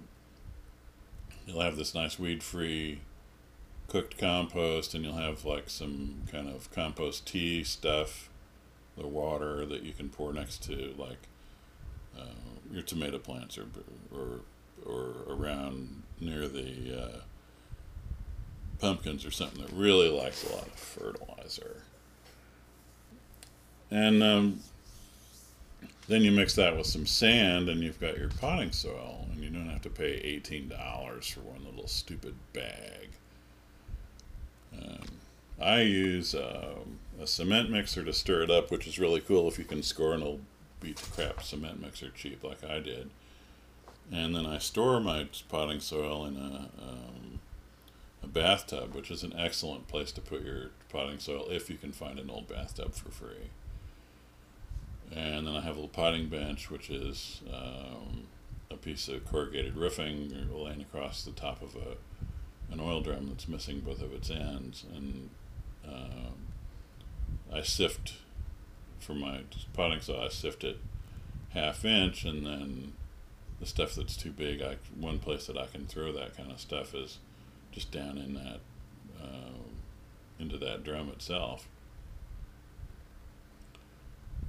you'll 1.46 1.62
have 1.62 1.78
this 1.78 1.94
nice 1.96 2.20
weed 2.20 2.44
free 2.44 3.00
cooked 3.88 4.18
compost 4.18 4.94
and 4.94 5.04
you'll 5.04 5.16
have 5.16 5.46
like 5.46 5.70
some 5.70 6.24
kind 6.32 6.48
of 6.48 6.72
compost 6.72 7.28
tea 7.28 7.64
stuff 7.64 8.30
the 8.98 9.08
water 9.08 9.66
that 9.66 9.84
you 9.84 9.94
can 9.94 10.10
pour 10.10 10.34
next 10.34 10.64
to 10.64 10.94
like 10.98 11.28
uh, 12.18 12.26
your 12.72 12.84
tomato 12.84 13.18
plants 13.18 13.58
or 13.58 13.66
or 14.14 14.42
or 14.86 15.14
around 15.28 16.04
near 16.20 16.48
the 16.48 17.02
uh, 17.02 17.18
pumpkins 18.80 19.26
or 19.26 19.32
something 19.32 19.62
that 19.62 19.72
really 19.74 20.10
likes 20.10 20.44
a 20.50 20.54
lot 20.56 20.68
of 20.68 20.74
fertilizer. 20.74 21.84
And 23.90 24.24
um, 24.24 24.60
then 26.08 26.22
you 26.22 26.32
mix 26.32 26.56
that 26.56 26.76
with 26.76 26.86
some 26.86 27.06
sand, 27.06 27.70
and 27.70 27.82
you've 27.82 28.00
got 28.00 28.18
your 28.18 28.30
potting 28.30 28.72
soil, 28.72 29.28
and 29.32 29.44
you 29.44 29.50
don't 29.50 29.70
have 29.70 29.82
to 29.84 29.90
pay 29.90 30.16
eighteen 30.24 30.70
dollars 30.70 31.28
for 31.28 31.42
one 31.42 31.64
little 31.66 31.88
stupid 31.88 32.36
bag. 32.54 33.10
Um, 34.78 35.06
I 35.62 35.82
use 35.82 36.34
um, 36.34 37.00
a 37.22 37.28
cement 37.28 37.70
mixer 37.70 38.04
to 38.04 38.14
stir 38.14 38.44
it 38.44 38.52
up, 38.52 38.72
which 38.72 38.88
is 38.88 39.00
really 39.00 39.22
cool 39.22 39.48
if 39.48 39.60
you 39.60 39.66
can 39.66 39.84
score 39.84 40.14
an 40.14 40.24
old 40.24 40.42
beat 40.80 40.98
the 40.98 41.12
crap 41.12 41.44
cement 41.44 41.82
mixer 41.82 42.10
cheap 42.10 42.44
like 42.44 42.64
I 42.64 42.80
did 42.80 43.10
and 44.12 44.36
then 44.36 44.46
I 44.46 44.58
store 44.58 45.00
my 45.00 45.28
potting 45.50 45.80
soil 45.80 46.26
in 46.26 46.36
a, 46.36 46.70
um, 46.82 47.40
a 48.22 48.28
bathtub, 48.28 48.94
which 48.94 49.10
is 49.10 49.24
an 49.24 49.34
excellent 49.38 49.88
place 49.88 50.12
to 50.14 50.22
put 50.22 50.44
your 50.44 50.72
potting 50.90 51.20
soil 51.20 51.48
if 51.50 51.70
you 51.70 51.78
can 51.78 51.92
find 51.92 52.20
an 52.20 52.30
old 52.30 52.48
bathtub 52.48 52.94
for 52.94 53.10
free. 53.10 53.50
And 55.16 55.48
then 55.48 55.56
I 55.56 55.62
have 55.62 55.74
a 55.74 55.82
little 55.82 55.90
potting 55.90 56.28
bench, 56.28 56.72
which 56.72 56.90
is 56.90 57.42
um, 57.52 58.28
a 58.72 58.76
piece 58.76 59.08
of 59.08 59.26
corrugated 59.26 59.76
roofing 59.76 60.50
laying 60.52 60.82
across 60.82 61.24
the 61.24 61.32
top 61.32 61.62
of 61.62 61.76
a 61.76 61.98
an 62.72 62.80
oil 62.80 63.02
drum 63.02 63.28
that's 63.28 63.48
missing 63.48 63.82
both 63.82 64.02
of 64.02 64.12
its 64.14 64.32
ends, 64.32 64.84
and 64.96 65.30
um, 65.88 66.34
I 67.54 67.62
sift 67.62 68.14
for 69.00 69.14
my 69.14 69.42
potting 69.74 70.02
soil. 70.02 70.22
I 70.22 70.30
sift 70.30 70.64
it 70.64 70.80
half 71.50 71.86
inch, 71.86 72.26
and 72.26 72.46
then 72.46 72.94
the 73.60 73.68
stuff 73.68 73.94
that's 73.94 74.18
too 74.18 74.32
big, 74.32 74.62
I 74.62 74.78
one 75.00 75.20
place 75.20 75.46
that 75.48 75.58
I 75.58 75.68
can 75.68 75.86
throw 75.86 76.12
that 76.14 76.36
kind 76.36 76.52
of 76.52 76.60
stuff 76.60 76.96
is 76.96 77.20
just 77.72 77.92
down 77.92 78.18
in 78.18 78.34
that 78.34 78.60
uh, 79.22 79.62
into 80.40 80.58
that 80.58 80.84
drum 80.84 81.10
itself. 81.10 81.68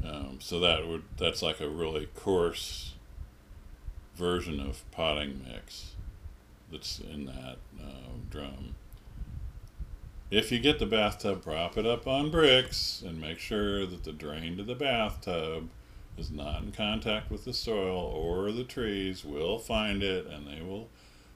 Um, 0.04 0.38
so 0.40 0.60
that 0.60 0.86
would 0.86 1.04
that's 1.16 1.42
like 1.42 1.60
a 1.60 1.68
really 1.68 2.08
coarse 2.14 2.94
version 4.14 4.60
of 4.60 4.88
potting 4.90 5.44
mix 5.48 5.92
that's 6.70 7.00
in 7.00 7.26
that 7.26 7.56
uh, 7.80 8.12
drum. 8.30 8.74
If 10.30 10.50
you 10.50 10.58
get 10.58 10.78
the 10.78 10.86
bathtub, 10.86 11.42
prop 11.42 11.76
it 11.78 11.86
up 11.86 12.06
on 12.06 12.30
bricks 12.30 13.02
and 13.06 13.20
make 13.20 13.38
sure 13.38 13.86
that 13.86 14.04
the 14.04 14.12
drain 14.12 14.56
to 14.56 14.62
the 14.62 14.74
bathtub 14.74 15.68
is 16.16 16.30
not 16.30 16.62
in 16.62 16.72
contact 16.72 17.30
with 17.30 17.44
the 17.44 17.52
soil 17.52 17.98
or 17.98 18.50
the 18.52 18.64
trees 18.64 19.24
will 19.24 19.58
find 19.58 20.02
it 20.02 20.26
and 20.26 20.46
they 20.46 20.62
will 20.62 20.88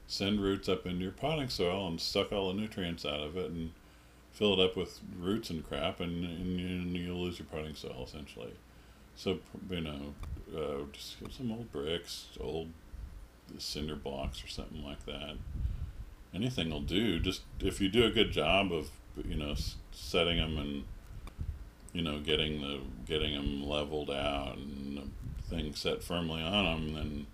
send 0.06 0.40
roots 0.40 0.68
up 0.68 0.86
into 0.86 1.02
your 1.02 1.12
potting 1.12 1.48
soil 1.48 1.86
and 1.86 2.00
suck 2.00 2.32
all 2.32 2.48
the 2.48 2.60
nutrients 2.60 3.04
out 3.04 3.20
of 3.20 3.36
it 3.36 3.50
and 3.50 3.72
fill 4.38 4.52
it 4.52 4.64
up 4.64 4.76
with 4.76 5.00
roots 5.18 5.50
and 5.50 5.66
crap 5.66 5.98
and, 5.98 6.24
and, 6.24 6.96
you, 6.96 7.12
will 7.12 7.22
lose 7.22 7.40
your 7.40 7.46
potting 7.46 7.74
soil 7.74 8.04
essentially. 8.06 8.54
So, 9.16 9.40
you 9.68 9.80
know, 9.80 10.14
uh, 10.56 10.84
just 10.92 11.16
some 11.36 11.50
old 11.50 11.72
bricks, 11.72 12.26
old 12.38 12.68
cinder 13.58 13.96
blocks 13.96 14.44
or 14.44 14.46
something 14.46 14.84
like 14.84 15.04
that. 15.06 15.36
Anything 16.32 16.70
will 16.70 16.82
do. 16.82 17.18
Just 17.18 17.42
if 17.58 17.80
you 17.80 17.88
do 17.88 18.04
a 18.04 18.10
good 18.10 18.30
job 18.30 18.72
of, 18.72 18.90
you 19.26 19.34
know, 19.34 19.56
setting 19.90 20.36
them 20.36 20.56
and 20.56 20.84
you 21.92 22.02
know, 22.02 22.20
getting 22.20 22.60
the 22.60 22.80
getting 23.06 23.34
them 23.34 23.68
leveled 23.68 24.10
out 24.10 24.56
and 24.56 24.98
the 24.98 25.48
thing 25.48 25.74
set 25.74 26.02
firmly 26.04 26.42
on 26.42 26.64
them, 26.64 26.94
then 26.94 27.26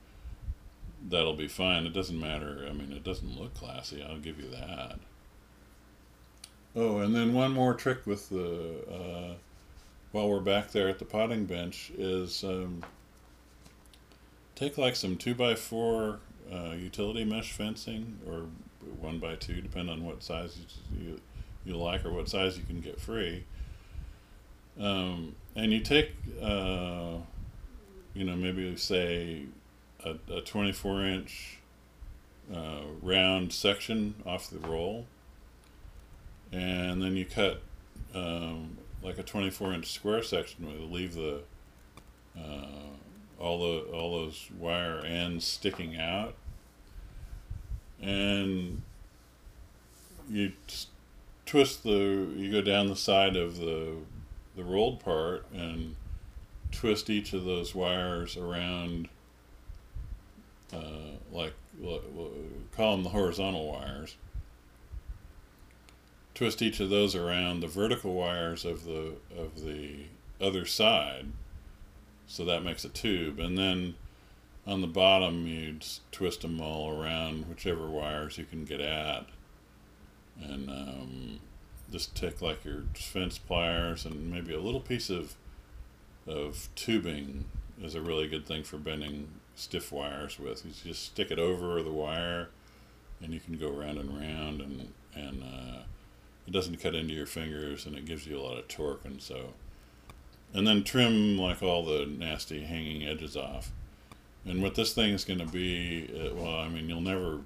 that'll 1.06 1.36
be 1.36 1.48
fine. 1.48 1.84
It 1.84 1.92
doesn't 1.92 2.18
matter. 2.18 2.64
I 2.66 2.72
mean, 2.72 2.92
it 2.92 3.04
doesn't 3.04 3.38
look 3.38 3.52
classy. 3.52 4.02
I'll 4.02 4.18
give 4.18 4.40
you 4.40 4.48
that. 4.50 4.98
Oh, 6.76 6.98
and 6.98 7.14
then 7.14 7.34
one 7.34 7.52
more 7.52 7.74
trick 7.74 8.04
with 8.06 8.28
the 8.30 8.74
uh, 8.90 9.34
while 10.10 10.28
we're 10.28 10.40
back 10.40 10.72
there 10.72 10.88
at 10.88 10.98
the 10.98 11.04
potting 11.04 11.44
bench 11.44 11.92
is 11.96 12.42
um, 12.44 12.84
take 14.54 14.78
like 14.78 14.96
some 14.96 15.16
two 15.16 15.34
by 15.34 15.54
four 15.54 16.20
uh, 16.52 16.72
utility 16.72 17.24
mesh 17.24 17.52
fencing 17.52 18.18
or 18.26 18.46
one 19.00 19.18
by 19.18 19.34
two, 19.36 19.60
depending 19.60 19.92
on 19.92 20.04
what 20.04 20.22
size 20.22 20.58
you, 20.92 21.04
you, 21.04 21.20
you 21.64 21.76
like 21.76 22.04
or 22.04 22.12
what 22.12 22.28
size 22.28 22.56
you 22.56 22.64
can 22.64 22.80
get 22.80 23.00
free. 23.00 23.44
Um, 24.78 25.34
and 25.54 25.72
you 25.72 25.80
take, 25.80 26.12
uh, 26.42 27.16
you 28.14 28.24
know, 28.24 28.36
maybe 28.36 28.76
say 28.76 29.44
a, 30.04 30.16
a 30.32 30.40
24 30.40 31.04
inch 31.06 31.58
uh, 32.54 32.80
round 33.02 33.52
section 33.52 34.14
off 34.26 34.50
the 34.50 34.58
roll, 34.58 35.06
and 36.54 37.02
then 37.02 37.16
you 37.16 37.24
cut 37.24 37.60
um, 38.14 38.78
like 39.02 39.18
a 39.18 39.22
24 39.22 39.74
inch 39.74 39.92
square 39.92 40.22
section. 40.22 40.92
Leave 40.92 41.14
the 41.14 41.40
uh, 42.38 42.66
all 43.38 43.58
the 43.58 43.80
all 43.90 44.18
those 44.18 44.48
wire 44.58 45.00
ends 45.00 45.44
sticking 45.44 45.98
out, 45.98 46.34
and 48.00 48.82
you 50.30 50.52
twist 51.44 51.82
the 51.82 52.28
you 52.36 52.52
go 52.52 52.60
down 52.60 52.86
the 52.86 52.96
side 52.96 53.36
of 53.36 53.56
the 53.56 53.96
the 54.56 54.62
rolled 54.64 55.00
part 55.00 55.44
and 55.52 55.96
twist 56.70 57.10
each 57.10 57.32
of 57.32 57.44
those 57.44 57.74
wires 57.74 58.36
around 58.36 59.08
uh, 60.72 61.16
like 61.32 61.52
call 62.76 62.92
them 62.92 63.02
the 63.02 63.10
horizontal 63.10 63.72
wires 63.72 64.16
twist 66.34 66.62
each 66.62 66.80
of 66.80 66.90
those 66.90 67.14
around 67.14 67.60
the 67.60 67.66
vertical 67.68 68.14
wires 68.14 68.64
of 68.64 68.84
the 68.84 69.14
of 69.36 69.64
the 69.64 70.06
other 70.40 70.66
side. 70.66 71.26
So 72.26 72.44
that 72.44 72.64
makes 72.64 72.84
a 72.84 72.88
tube. 72.88 73.38
And 73.38 73.56
then 73.56 73.94
on 74.66 74.80
the 74.80 74.86
bottom 74.86 75.46
you'd 75.46 75.84
twist 76.10 76.40
them 76.40 76.60
all 76.60 76.90
around 76.90 77.48
whichever 77.48 77.88
wires 77.88 78.38
you 78.38 78.44
can 78.44 78.64
get 78.64 78.80
at. 78.80 79.26
And 80.42 80.68
um, 80.68 81.40
just 81.92 82.16
take 82.16 82.42
like 82.42 82.64
your 82.64 82.84
fence 82.94 83.38
pliers 83.38 84.04
and 84.04 84.30
maybe 84.30 84.54
a 84.54 84.60
little 84.60 84.80
piece 84.80 85.10
of 85.10 85.34
of 86.26 86.68
tubing 86.74 87.44
is 87.82 87.94
a 87.94 88.00
really 88.00 88.26
good 88.26 88.46
thing 88.46 88.62
for 88.62 88.78
bending 88.78 89.28
stiff 89.54 89.92
wires 89.92 90.38
with. 90.38 90.64
You 90.64 90.72
just 90.84 91.04
stick 91.04 91.30
it 91.30 91.38
over 91.38 91.82
the 91.82 91.92
wire, 91.92 92.48
and 93.22 93.32
you 93.32 93.40
can 93.40 93.56
go 93.56 93.70
round 93.70 93.98
and 93.98 94.18
round, 94.18 94.60
and 94.60 94.92
and 95.14 95.42
uh, 95.42 95.82
it 96.46 96.52
doesn't 96.52 96.80
cut 96.80 96.94
into 96.94 97.14
your 97.14 97.26
fingers, 97.26 97.86
and 97.86 97.96
it 97.96 98.04
gives 98.04 98.26
you 98.26 98.38
a 98.38 98.42
lot 98.42 98.58
of 98.58 98.68
torque, 98.68 99.04
and 99.04 99.20
so. 99.20 99.54
And 100.52 100.66
then 100.66 100.84
trim 100.84 101.36
like 101.36 101.62
all 101.62 101.84
the 101.84 102.06
nasty 102.06 102.64
hanging 102.64 103.04
edges 103.04 103.36
off. 103.36 103.72
And 104.46 104.62
what 104.62 104.74
this 104.74 104.92
thing 104.92 105.12
is 105.12 105.24
going 105.24 105.40
to 105.40 105.46
be, 105.46 106.10
uh, 106.14 106.34
well, 106.34 106.56
I 106.56 106.68
mean, 106.68 106.88
you'll 106.88 107.00
never 107.00 107.40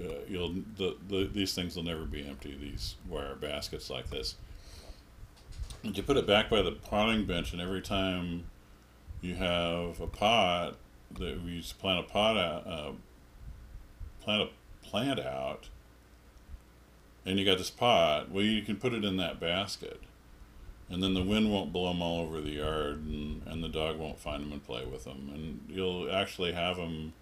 uh, 0.00 0.14
you'll 0.28 0.54
the, 0.76 0.96
the 1.08 1.28
these 1.32 1.54
things 1.54 1.76
will 1.76 1.84
never 1.84 2.04
be 2.04 2.26
empty. 2.26 2.56
These 2.60 2.96
wire 3.08 3.36
baskets 3.36 3.90
like 3.90 4.10
this. 4.10 4.36
And 5.82 5.96
you 5.96 6.02
put 6.02 6.16
it 6.16 6.26
back 6.26 6.50
by 6.50 6.62
the 6.62 6.72
potting 6.72 7.24
bench, 7.24 7.52
and 7.52 7.60
every 7.60 7.80
time 7.80 8.44
you 9.20 9.34
have 9.36 10.00
a 10.00 10.06
pot 10.06 10.76
that 11.18 11.42
we 11.42 11.64
plant 11.78 12.00
a 12.00 12.02
pot 12.02 12.36
out, 12.36 12.66
uh, 12.66 12.92
plant 14.22 14.42
a 14.42 14.86
plant 14.86 15.20
out, 15.20 15.68
and 17.24 17.38
you 17.38 17.44
got 17.44 17.58
this 17.58 17.70
pot. 17.70 18.30
Well, 18.30 18.44
you 18.44 18.62
can 18.62 18.76
put 18.76 18.94
it 18.94 19.04
in 19.04 19.16
that 19.18 19.40
basket, 19.40 20.00
and 20.88 21.02
then 21.02 21.14
the 21.14 21.22
wind 21.22 21.52
won't 21.52 21.72
blow 21.72 21.88
them 21.88 22.02
all 22.02 22.20
over 22.20 22.40
the 22.40 22.50
yard, 22.50 23.04
and 23.04 23.42
and 23.46 23.62
the 23.62 23.68
dog 23.68 23.98
won't 23.98 24.18
find 24.18 24.42
them 24.42 24.52
and 24.52 24.64
play 24.64 24.84
with 24.84 25.04
them, 25.04 25.30
and 25.32 25.64
you'll 25.68 26.10
actually 26.12 26.52
have 26.52 26.76
them 26.76 27.12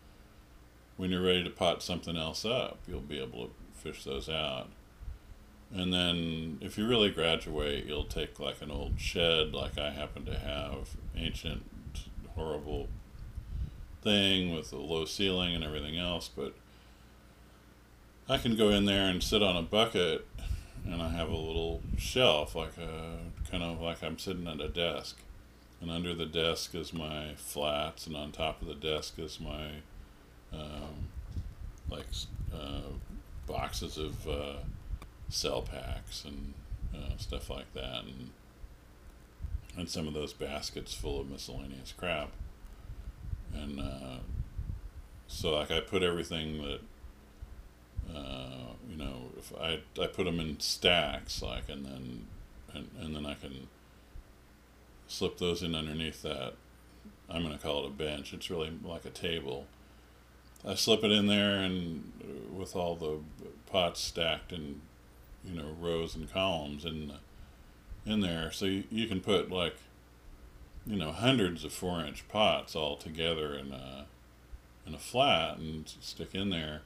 when 0.98 1.10
you're 1.10 1.22
ready 1.22 1.44
to 1.44 1.50
pot 1.50 1.82
something 1.82 2.16
else 2.16 2.44
up, 2.44 2.78
you'll 2.86 3.00
be 3.00 3.22
able 3.22 3.46
to 3.46 3.52
fish 3.72 4.04
those 4.04 4.28
out. 4.28 4.68
And 5.72 5.92
then 5.92 6.58
if 6.60 6.76
you 6.76 6.86
really 6.86 7.10
graduate, 7.10 7.86
you'll 7.86 8.04
take 8.04 8.40
like 8.40 8.60
an 8.60 8.70
old 8.70 9.00
shed, 9.00 9.54
like 9.54 9.78
I 9.78 9.90
happen 9.90 10.24
to 10.26 10.36
have, 10.36 10.96
ancient, 11.16 11.62
horrible 12.34 12.88
thing 14.02 14.54
with 14.54 14.72
a 14.72 14.76
low 14.76 15.04
ceiling 15.04 15.54
and 15.54 15.62
everything 15.62 15.96
else, 15.96 16.28
but 16.28 16.54
I 18.28 18.36
can 18.36 18.56
go 18.56 18.68
in 18.68 18.84
there 18.84 19.06
and 19.06 19.22
sit 19.22 19.42
on 19.42 19.56
a 19.56 19.62
bucket 19.62 20.26
and 20.84 21.02
I 21.02 21.08
have 21.10 21.28
a 21.28 21.36
little 21.36 21.80
shelf, 21.96 22.54
like 22.54 22.76
a 22.78 23.18
kind 23.50 23.62
of 23.62 23.80
like 23.80 24.02
I'm 24.02 24.18
sitting 24.18 24.46
at 24.46 24.60
a 24.60 24.68
desk. 24.68 25.18
And 25.80 25.90
under 25.90 26.14
the 26.14 26.26
desk 26.26 26.74
is 26.74 26.92
my 26.92 27.34
flats, 27.36 28.06
and 28.06 28.16
on 28.16 28.32
top 28.32 28.60
of 28.60 28.68
the 28.68 28.74
desk 28.74 29.18
is 29.18 29.38
my 29.38 29.68
um, 30.52 31.08
like 31.88 32.06
uh, 32.52 32.90
boxes 33.46 33.96
of 33.96 34.26
uh, 34.26 34.56
cell 35.28 35.62
packs 35.62 36.24
and 36.24 36.54
uh, 36.94 37.16
stuff 37.16 37.48
like 37.48 37.72
that, 37.74 38.02
and 38.04 38.30
and 39.76 39.88
some 39.88 40.08
of 40.08 40.14
those 40.14 40.32
baskets 40.32 40.92
full 40.92 41.20
of 41.20 41.30
miscellaneous 41.30 41.94
crap. 41.96 42.30
And 43.54 43.78
uh, 43.78 44.18
so, 45.28 45.54
like, 45.54 45.70
I 45.70 45.80
put 45.80 46.02
everything 46.02 46.60
that 46.62 46.80
uh, 48.14 48.72
you 48.88 48.96
know, 48.96 49.30
if 49.36 49.52
I 49.58 49.80
I 50.00 50.06
put 50.06 50.24
them 50.24 50.40
in 50.40 50.60
stacks, 50.60 51.42
like, 51.42 51.68
and 51.68 51.84
then 51.84 52.26
and 52.72 52.88
and 53.00 53.16
then 53.16 53.26
I 53.26 53.34
can 53.34 53.68
slip 55.06 55.38
those 55.38 55.62
in 55.62 55.74
underneath 55.74 56.22
that. 56.22 56.54
I'm 57.30 57.42
going 57.42 57.54
to 57.54 57.62
call 57.62 57.84
it 57.84 57.88
a 57.88 57.90
bench. 57.90 58.32
It's 58.32 58.50
really 58.50 58.72
like 58.82 59.04
a 59.04 59.10
table 59.10 59.66
I 60.66 60.74
slip 60.74 61.04
it 61.04 61.12
in 61.12 61.26
there 61.26 61.56
and 61.56 62.12
uh, 62.22 62.52
with 62.52 62.74
all 62.74 62.96
the 62.96 63.20
pots 63.70 64.00
stacked 64.00 64.52
in, 64.52 64.80
you 65.44 65.54
know, 65.54 65.74
rows 65.80 66.14
and 66.14 66.30
columns 66.30 66.84
in 66.84 67.12
in 68.04 68.20
there. 68.20 68.50
So 68.50 68.64
you, 68.66 68.84
you 68.90 69.06
can 69.06 69.20
put 69.20 69.50
like, 69.50 69.76
you 70.86 70.96
know, 70.96 71.12
hundreds 71.12 71.64
of 71.64 71.72
four 71.72 72.00
inch 72.00 72.26
pots 72.28 72.74
all 72.74 72.96
together 72.96 73.54
in 73.54 73.72
a 73.72 74.06
in 74.86 74.94
a 74.94 74.98
flat 74.98 75.58
and 75.58 75.88
stick 76.00 76.34
in 76.34 76.50
there. 76.50 76.82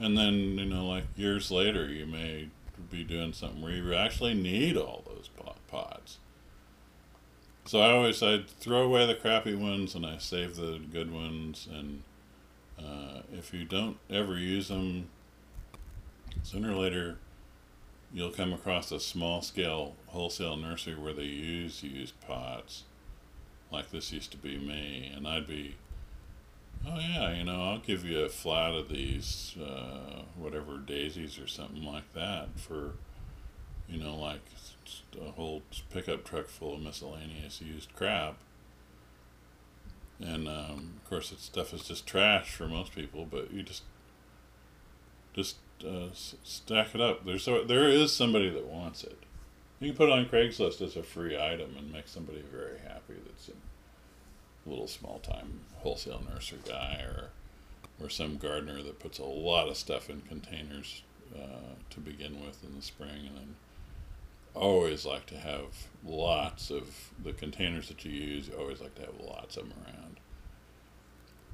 And 0.00 0.16
then, 0.16 0.34
you 0.58 0.64
know, 0.64 0.86
like 0.86 1.04
years 1.16 1.50
later, 1.50 1.86
you 1.86 2.06
may 2.06 2.48
be 2.90 3.02
doing 3.02 3.32
something 3.32 3.60
where 3.60 3.72
you 3.72 3.94
actually 3.94 4.34
need 4.34 4.76
all 4.76 5.02
those 5.06 5.28
pots. 5.68 6.18
So 7.64 7.80
I 7.80 7.90
always 7.90 8.22
I 8.22 8.44
throw 8.60 8.82
away 8.82 9.06
the 9.06 9.14
crappy 9.14 9.54
ones 9.54 9.94
and 9.94 10.06
I 10.06 10.18
save 10.18 10.56
the 10.56 10.80
good 10.90 11.12
ones 11.12 11.68
and 11.70 12.02
uh, 12.78 13.22
if 13.32 13.52
you 13.52 13.64
don't 13.64 13.98
ever 14.08 14.38
use 14.38 14.68
them, 14.68 15.08
sooner 16.42 16.72
or 16.72 16.76
later 16.76 17.18
you'll 18.12 18.30
come 18.30 18.52
across 18.52 18.90
a 18.90 19.00
small 19.00 19.42
scale 19.42 19.94
wholesale 20.06 20.56
nursery 20.56 20.94
where 20.94 21.12
they 21.12 21.24
use 21.24 21.82
used 21.82 22.18
pots, 22.26 22.84
like 23.70 23.90
this 23.90 24.12
used 24.12 24.30
to 24.30 24.38
be 24.38 24.56
me, 24.58 25.12
and 25.14 25.28
I'd 25.28 25.46
be, 25.46 25.76
oh 26.86 26.98
yeah, 26.98 27.32
you 27.34 27.44
know, 27.44 27.62
I'll 27.62 27.78
give 27.78 28.04
you 28.04 28.20
a 28.20 28.28
flat 28.28 28.72
of 28.72 28.88
these, 28.88 29.56
uh, 29.60 30.22
whatever 30.36 30.78
daisies 30.78 31.38
or 31.38 31.46
something 31.46 31.82
like 31.82 32.12
that 32.14 32.58
for, 32.58 32.92
you 33.88 33.98
know, 33.98 34.16
like 34.16 34.40
a 35.20 35.30
whole 35.32 35.62
pickup 35.90 36.24
truck 36.24 36.48
full 36.48 36.74
of 36.74 36.80
miscellaneous 36.80 37.60
used 37.60 37.94
crap 37.94 38.36
and 40.20 40.48
um, 40.48 40.94
of 40.96 41.08
course, 41.08 41.30
that 41.30 41.40
stuff 41.40 41.72
is 41.72 41.84
just 41.84 42.06
trash 42.06 42.50
for 42.50 42.66
most 42.66 42.94
people. 42.94 43.26
But 43.30 43.52
you 43.52 43.62
just 43.62 43.82
just 45.32 45.56
uh, 45.86 46.08
stack 46.12 46.94
it 46.94 47.00
up. 47.00 47.24
There's 47.24 47.44
so, 47.44 47.62
there 47.64 47.88
is 47.88 48.12
somebody 48.12 48.50
that 48.50 48.66
wants 48.66 49.04
it. 49.04 49.18
You 49.78 49.90
can 49.90 49.96
put 49.96 50.08
it 50.08 50.12
on 50.12 50.26
Craigslist 50.26 50.82
as 50.82 50.96
a 50.96 51.04
free 51.04 51.40
item 51.40 51.76
and 51.78 51.92
make 51.92 52.08
somebody 52.08 52.42
very 52.52 52.78
happy. 52.78 53.14
That's 53.24 53.50
little 54.68 54.88
small 54.88 55.18
time 55.20 55.60
wholesale 55.78 56.22
nursery 56.32 56.58
guy 56.66 57.04
or 57.04 57.30
or 58.00 58.08
some 58.08 58.36
gardener 58.36 58.82
that 58.82 59.00
puts 59.00 59.18
a 59.18 59.24
lot 59.24 59.68
of 59.68 59.76
stuff 59.76 60.08
in 60.08 60.20
containers 60.20 61.02
uh, 61.34 61.74
to 61.90 62.00
begin 62.00 62.44
with 62.44 62.62
in 62.62 62.76
the 62.76 62.82
spring 62.82 63.26
and 63.26 63.36
then 63.36 63.56
always 64.54 65.04
like 65.04 65.26
to 65.26 65.36
have 65.36 65.88
lots 66.04 66.70
of 66.70 67.12
the 67.22 67.32
containers 67.32 67.88
that 67.88 68.04
you 68.04 68.12
use. 68.12 68.48
You 68.48 68.54
always 68.54 68.80
like 68.80 68.94
to 68.96 69.02
have 69.02 69.20
lots 69.20 69.56
of 69.56 69.64
them 69.64 69.74
around. 69.84 70.20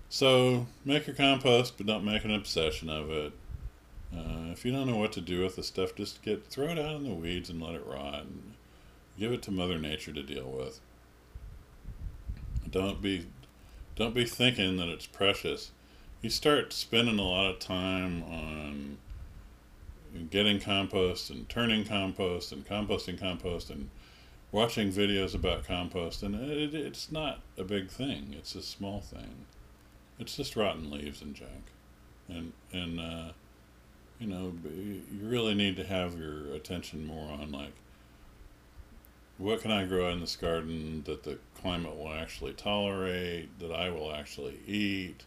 So 0.08 0.66
make 0.84 1.06
your 1.06 1.16
compost, 1.16 1.76
but 1.76 1.86
don't 1.86 2.04
make 2.04 2.24
an 2.24 2.34
obsession 2.34 2.88
of 2.88 3.10
it. 3.10 3.32
Uh, 4.14 4.52
if 4.52 4.64
you 4.64 4.72
don't 4.72 4.86
know 4.86 4.96
what 4.96 5.12
to 5.12 5.20
do 5.20 5.42
with 5.42 5.56
the 5.56 5.62
stuff, 5.62 5.94
just 5.94 6.22
get 6.22 6.46
throw 6.46 6.68
it 6.68 6.78
out 6.78 6.96
in 6.96 7.04
the 7.04 7.14
weeds 7.14 7.50
and 7.50 7.60
let 7.60 7.74
it 7.74 7.84
rot. 7.86 8.22
And 8.22 8.54
give 9.18 9.32
it 9.32 9.42
to 9.42 9.50
Mother 9.50 9.78
Nature 9.78 10.12
to 10.12 10.22
deal 10.22 10.46
with. 10.46 10.80
Don't 12.74 13.00
be, 13.00 13.24
don't 13.94 14.16
be 14.16 14.24
thinking 14.24 14.78
that 14.78 14.88
it's 14.88 15.06
precious. 15.06 15.70
You 16.22 16.28
start 16.28 16.72
spending 16.72 17.20
a 17.20 17.22
lot 17.22 17.48
of 17.48 17.60
time 17.60 18.24
on 18.24 18.98
getting 20.28 20.58
compost 20.58 21.30
and 21.30 21.48
turning 21.48 21.84
compost 21.84 22.50
and 22.50 22.66
composting 22.66 23.16
compost 23.16 23.70
and 23.70 23.90
watching 24.50 24.90
videos 24.90 25.36
about 25.36 25.62
compost 25.62 26.24
and 26.24 26.34
it, 26.34 26.74
it's 26.74 27.12
not 27.12 27.42
a 27.56 27.62
big 27.62 27.90
thing. 27.90 28.34
It's 28.36 28.56
a 28.56 28.62
small 28.62 29.00
thing. 29.00 29.46
It's 30.18 30.36
just 30.36 30.56
rotten 30.56 30.90
leaves 30.90 31.22
and 31.22 31.32
junk, 31.32 31.70
and 32.28 32.52
and 32.72 32.98
uh, 32.98 33.32
you 34.18 34.26
know 34.26 34.52
you 34.64 35.00
really 35.22 35.54
need 35.54 35.76
to 35.76 35.84
have 35.84 36.18
your 36.18 36.52
attention 36.52 37.06
more 37.06 37.30
on 37.30 37.52
like 37.52 37.74
what 39.38 39.60
can 39.60 39.70
I 39.70 39.84
grow 39.84 40.10
in 40.10 40.20
this 40.20 40.36
garden 40.36 41.02
that 41.06 41.24
the 41.24 41.38
climate 41.60 41.96
will 41.96 42.12
actually 42.12 42.52
tolerate, 42.52 43.58
that 43.58 43.72
I 43.72 43.90
will 43.90 44.14
actually 44.14 44.60
eat. 44.66 45.24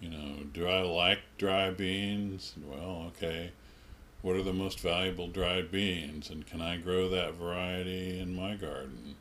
You 0.00 0.10
know, 0.10 0.36
do 0.52 0.66
I 0.66 0.82
like 0.82 1.20
dry 1.38 1.70
beans? 1.70 2.54
Well, 2.66 3.12
okay. 3.16 3.52
What 4.22 4.36
are 4.36 4.42
the 4.42 4.52
most 4.52 4.80
valuable 4.80 5.28
dried 5.28 5.70
beans, 5.70 6.30
and 6.30 6.46
can 6.46 6.60
I 6.60 6.76
grow 6.76 7.08
that 7.08 7.34
variety 7.34 8.18
in 8.18 8.34
my 8.34 8.54
garden? 8.54 9.14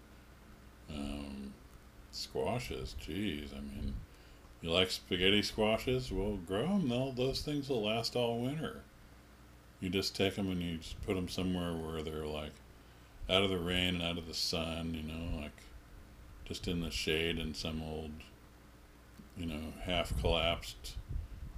Um, 0.89 1.53
squashes, 2.11 2.95
geez, 2.99 3.51
I 3.55 3.61
mean, 3.61 3.93
you 4.61 4.71
like 4.71 4.91
spaghetti 4.91 5.41
squashes? 5.41 6.11
Well, 6.11 6.37
grow 6.45 6.67
them. 6.67 6.89
They'll, 6.89 7.11
those 7.13 7.41
things 7.41 7.69
will 7.69 7.85
last 7.85 8.15
all 8.15 8.39
winter. 8.39 8.81
You 9.79 9.89
just 9.89 10.15
take 10.15 10.35
them 10.35 10.51
and 10.51 10.61
you 10.61 10.77
just 10.77 11.01
put 11.05 11.15
them 11.15 11.29
somewhere 11.29 11.71
where 11.73 12.01
they're 12.01 12.25
like 12.25 12.51
out 13.29 13.43
of 13.43 13.49
the 13.49 13.57
rain 13.57 13.95
and 13.95 14.03
out 14.03 14.17
of 14.17 14.27
the 14.27 14.33
sun, 14.33 14.93
you 14.93 15.03
know, 15.03 15.41
like 15.41 15.51
just 16.45 16.67
in 16.67 16.81
the 16.81 16.91
shade 16.91 17.37
in 17.37 17.53
some 17.53 17.81
old, 17.83 18.11
you 19.37 19.45
know, 19.45 19.73
half 19.83 20.19
collapsed 20.19 20.95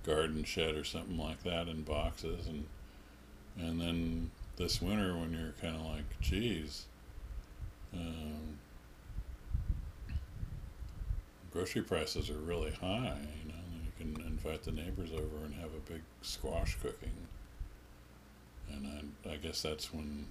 garden 0.03 0.43
shed 0.43 0.75
or 0.75 0.83
something 0.83 1.17
like 1.17 1.43
that 1.43 1.67
in 1.67 1.83
boxes 1.83 2.47
and 2.47 2.65
and 3.57 3.79
then 3.79 4.31
this 4.57 4.81
winter 4.81 5.15
when 5.17 5.33
you're 5.33 5.53
kind 5.61 5.75
of 5.75 5.81
like, 5.81 6.19
geez, 6.21 6.85
um, 7.93 8.57
grocery 11.51 11.81
prices 11.81 12.29
are 12.29 12.37
really 12.37 12.71
high, 12.71 13.17
you 13.43 13.51
know, 13.51 13.59
you 13.83 13.91
can 13.97 14.21
invite 14.25 14.63
the 14.63 14.71
neighbors 14.71 15.11
over 15.13 15.45
and 15.45 15.53
have 15.55 15.71
a 15.73 15.91
big 15.91 16.01
squash 16.21 16.77
cooking. 16.81 17.11
And 18.71 19.13
I, 19.25 19.33
I 19.33 19.35
guess 19.37 19.61
that's 19.61 19.93
when, 19.93 20.27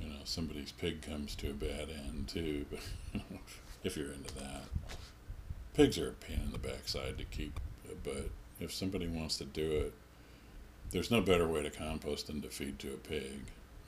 you 0.00 0.08
know, 0.08 0.20
somebody's 0.24 0.72
pig 0.72 1.02
comes 1.02 1.34
to 1.36 1.50
a 1.50 1.54
bad 1.54 1.88
end 1.90 2.28
too, 2.28 2.66
if 3.84 3.96
you're 3.96 4.12
into 4.12 4.34
that. 4.34 4.64
Pigs 5.74 5.98
are 5.98 6.08
a 6.08 6.12
pain 6.12 6.40
in 6.44 6.52
the 6.52 6.58
backside 6.58 7.18
to 7.18 7.24
keep, 7.24 7.60
but 8.02 8.30
if 8.60 8.72
somebody 8.72 9.06
wants 9.06 9.36
to 9.38 9.44
do 9.44 9.70
it, 9.70 9.92
there's 10.90 11.10
no 11.10 11.20
better 11.20 11.46
way 11.46 11.62
to 11.62 11.70
compost 11.70 12.28
than 12.28 12.40
to 12.42 12.48
feed 12.48 12.78
to 12.78 12.94
a 12.94 12.96
pig. 12.96 13.42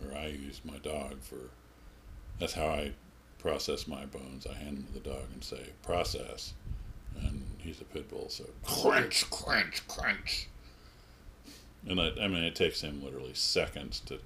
Or 0.05 0.17
I 0.17 0.27
use 0.27 0.61
my 0.65 0.79
dog 0.79 1.23
for, 1.23 1.51
that's 2.39 2.55
how 2.55 2.67
I 2.67 2.93
process 3.39 3.87
my 3.87 4.05
bones. 4.05 4.47
I 4.47 4.55
hand 4.55 4.79
them 4.79 4.85
to 4.85 4.93
the 4.93 5.11
dog 5.11 5.25
and 5.33 5.43
say, 5.43 5.71
process. 5.83 6.55
And 7.21 7.43
he's 7.59 7.81
a 7.81 7.85
pit 7.85 8.09
bull, 8.09 8.29
so 8.29 8.45
crunch, 8.65 9.29
crunch, 9.31 9.87
crunch. 9.89 10.49
And 11.89 12.01
I, 12.01 12.11
I 12.21 12.29
mean, 12.29 12.45
it 12.45 12.55
takes 12.55 12.81
him 12.81 13.03
literally 13.03 13.35
seconds 13.35 14.01
to, 14.07 14.19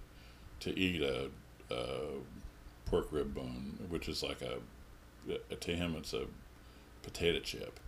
to 0.60 0.78
eat 0.78 1.00
a, 1.02 1.30
a 1.72 2.90
pork 2.90 3.08
rib 3.11 3.35
bone, 3.35 3.78
which 3.88 4.08
is 4.08 4.22
like 4.22 4.42
a, 4.42 4.58
to 5.54 5.76
him, 5.76 5.94
it's 5.96 6.12
a 6.12 6.26
potato 7.02 7.40
chip. 7.40 7.80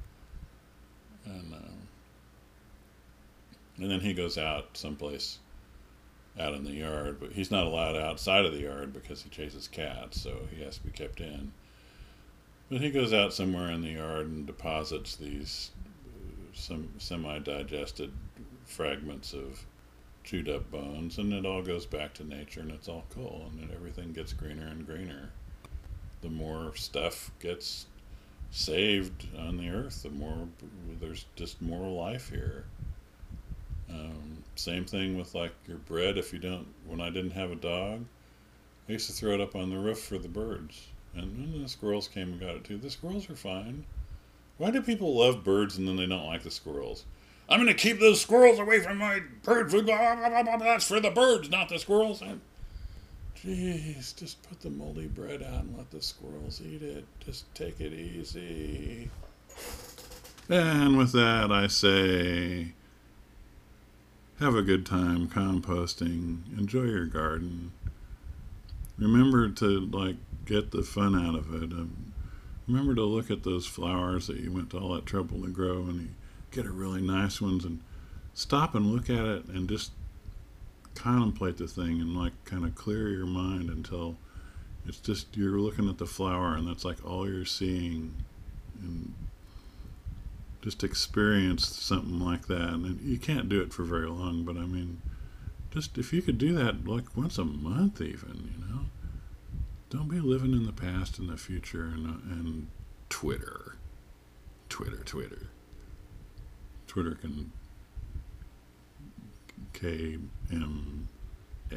And, 1.24 1.52
um, 1.54 1.88
and 3.76 3.90
then 3.90 4.00
he 4.00 4.14
goes 4.14 4.38
out 4.38 4.76
someplace 4.76 5.38
out 6.38 6.54
in 6.54 6.64
the 6.64 6.72
yard, 6.72 7.18
but 7.20 7.32
he's 7.32 7.50
not 7.50 7.64
allowed 7.64 7.96
outside 7.96 8.44
of 8.44 8.52
the 8.52 8.62
yard 8.62 8.92
because 8.92 9.22
he 9.22 9.30
chases 9.30 9.68
cats, 9.68 10.20
so 10.20 10.48
he 10.54 10.62
has 10.62 10.78
to 10.78 10.84
be 10.84 10.90
kept 10.90 11.20
in. 11.20 11.52
But 12.70 12.80
he 12.80 12.90
goes 12.90 13.12
out 13.12 13.32
somewhere 13.32 13.70
in 13.70 13.82
the 13.82 13.90
yard 13.90 14.26
and 14.26 14.46
deposits 14.46 15.16
these 15.16 15.70
uh, 16.06 16.50
some 16.54 16.88
semi-digested 16.98 18.12
fragments 18.64 19.32
of 19.32 19.64
chewed 20.24 20.48
up 20.48 20.70
bones, 20.70 21.18
and 21.18 21.32
it 21.32 21.46
all 21.46 21.62
goes 21.62 21.86
back 21.86 22.14
to 22.14 22.24
nature, 22.24 22.60
and 22.60 22.70
it's 22.70 22.88
all 22.88 23.04
cool, 23.10 23.50
and 23.52 23.70
everything 23.70 24.12
gets 24.12 24.32
greener 24.32 24.66
and 24.66 24.86
greener. 24.86 25.30
The 26.22 26.30
more 26.30 26.74
stuff 26.74 27.30
gets 27.38 27.86
saved 28.50 29.26
on 29.38 29.58
the 29.58 29.68
earth, 29.68 30.02
the 30.02 30.10
more 30.10 30.48
there's 31.00 31.26
just 31.36 31.60
more 31.60 31.86
life 31.86 32.30
here. 32.30 32.64
Um, 33.90 34.42
same 34.56 34.86
thing 34.86 35.18
with 35.18 35.34
like 35.34 35.52
your 35.68 35.76
bread. 35.76 36.16
If 36.16 36.32
you 36.32 36.38
don't, 36.38 36.66
when 36.86 37.00
I 37.00 37.10
didn't 37.10 37.32
have 37.32 37.50
a 37.50 37.56
dog, 37.56 38.06
I 38.88 38.92
used 38.92 39.06
to 39.08 39.12
throw 39.12 39.34
it 39.34 39.40
up 39.40 39.54
on 39.54 39.70
the 39.70 39.78
roof 39.78 40.00
for 40.00 40.18
the 40.18 40.28
birds, 40.28 40.88
and 41.14 41.36
then 41.36 41.62
the 41.62 41.68
squirrels 41.68 42.08
came 42.08 42.32
and 42.32 42.40
got 42.40 42.56
it 42.56 42.64
too. 42.64 42.78
The 42.78 42.90
squirrels 42.90 43.28
are 43.28 43.36
fine. 43.36 43.84
Why 44.56 44.70
do 44.70 44.80
people 44.80 45.16
love 45.16 45.44
birds 45.44 45.76
and 45.76 45.86
then 45.86 45.96
they 45.96 46.06
don't 46.06 46.26
like 46.26 46.44
the 46.44 46.50
squirrels? 46.50 47.04
I'm 47.48 47.60
going 47.60 47.66
to 47.66 47.74
keep 47.74 48.00
those 48.00 48.20
squirrels 48.20 48.58
away 48.58 48.80
from 48.80 48.98
my 48.98 49.20
bird 49.42 49.70
food. 49.70 49.86
Blah, 49.86 50.16
blah, 50.16 50.42
blah, 50.42 50.56
That's 50.58 50.86
for 50.86 51.00
the 51.00 51.10
birds, 51.10 51.50
not 51.50 51.68
the 51.68 51.78
squirrels. 51.78 52.22
Jeez, 53.36 54.16
just 54.16 54.42
put 54.48 54.60
the 54.60 54.70
moldy 54.70 55.06
bread 55.06 55.42
out 55.42 55.64
and 55.64 55.76
let 55.76 55.90
the 55.90 56.00
squirrels 56.00 56.62
eat 56.64 56.82
it. 56.82 57.04
Just 57.20 57.52
take 57.54 57.80
it 57.80 57.92
easy. 57.92 59.10
And 60.48 60.96
with 60.96 61.12
that, 61.12 61.52
I 61.52 61.66
say 61.66 62.72
have 64.40 64.54
a 64.54 64.62
good 64.62 64.84
time 64.86 65.28
composting. 65.28 66.58
Enjoy 66.58 66.84
your 66.84 67.06
garden. 67.06 67.72
Remember 68.98 69.48
to 69.48 69.80
like 69.80 70.16
get 70.44 70.70
the 70.70 70.82
fun 70.82 71.14
out 71.14 71.34
of 71.34 71.54
it. 71.54 71.72
Um, 71.72 72.12
remember 72.66 72.94
to 72.94 73.04
look 73.04 73.30
at 73.30 73.42
those 73.42 73.66
flowers 73.66 74.26
that 74.26 74.38
you 74.38 74.52
went 74.52 74.70
to 74.70 74.78
all 74.78 74.94
that 74.94 75.06
trouble 75.06 75.42
to 75.42 75.48
grow, 75.48 75.82
and 75.82 76.00
you 76.00 76.08
get 76.54 76.66
a 76.66 76.72
really 76.72 77.02
nice 77.02 77.40
ones, 77.40 77.64
and 77.64 77.80
stop 78.32 78.74
and 78.74 78.86
look 78.86 79.10
at 79.10 79.24
it 79.24 79.44
and 79.46 79.68
just 79.68 79.92
contemplate 80.94 81.56
the 81.56 81.66
thing 81.66 82.00
and 82.00 82.16
like 82.16 82.32
kind 82.44 82.64
of 82.64 82.74
clear 82.74 83.08
your 83.08 83.26
mind 83.26 83.68
until 83.68 84.16
it's 84.86 84.98
just 84.98 85.36
you're 85.36 85.58
looking 85.58 85.88
at 85.88 85.98
the 85.98 86.06
flower 86.06 86.54
and 86.54 86.68
that's 86.68 86.84
like 86.84 87.04
all 87.04 87.28
you're 87.28 87.44
seeing 87.44 88.14
and 88.80 89.12
just 90.62 90.82
experience 90.82 91.66
something 91.66 92.20
like 92.20 92.46
that. 92.46 92.70
And 92.70 93.00
you 93.02 93.18
can't 93.18 93.48
do 93.48 93.60
it 93.60 93.72
for 93.72 93.82
very 93.82 94.08
long, 94.08 94.44
but 94.44 94.56
I 94.56 94.66
mean, 94.66 95.02
just 95.70 95.98
if 95.98 96.12
you 96.12 96.22
could 96.22 96.38
do 96.38 96.54
that 96.54 96.86
like 96.86 97.16
once 97.16 97.38
a 97.38 97.44
month, 97.44 98.00
even, 98.00 98.52
you 98.52 98.64
know, 98.66 98.80
don't 99.90 100.08
be 100.08 100.20
living 100.20 100.52
in 100.52 100.66
the 100.66 100.72
past 100.72 101.18
and 101.18 101.28
the 101.28 101.36
future 101.36 101.84
and, 101.84 102.06
uh, 102.06 102.32
and 102.32 102.68
Twitter. 103.08 103.76
Twitter, 104.68 105.02
Twitter. 105.04 105.48
Twitter 106.94 107.16
can 107.16 107.50
K 109.72 110.16
M 110.52 111.08
A. 111.72 111.74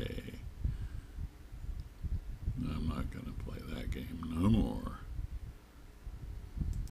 I'm 2.60 2.88
not 2.88 3.10
going 3.10 3.26
to 3.26 3.44
play 3.44 3.58
that 3.74 3.90
game 3.90 4.20
no 4.30 4.48
more. 4.48 5.00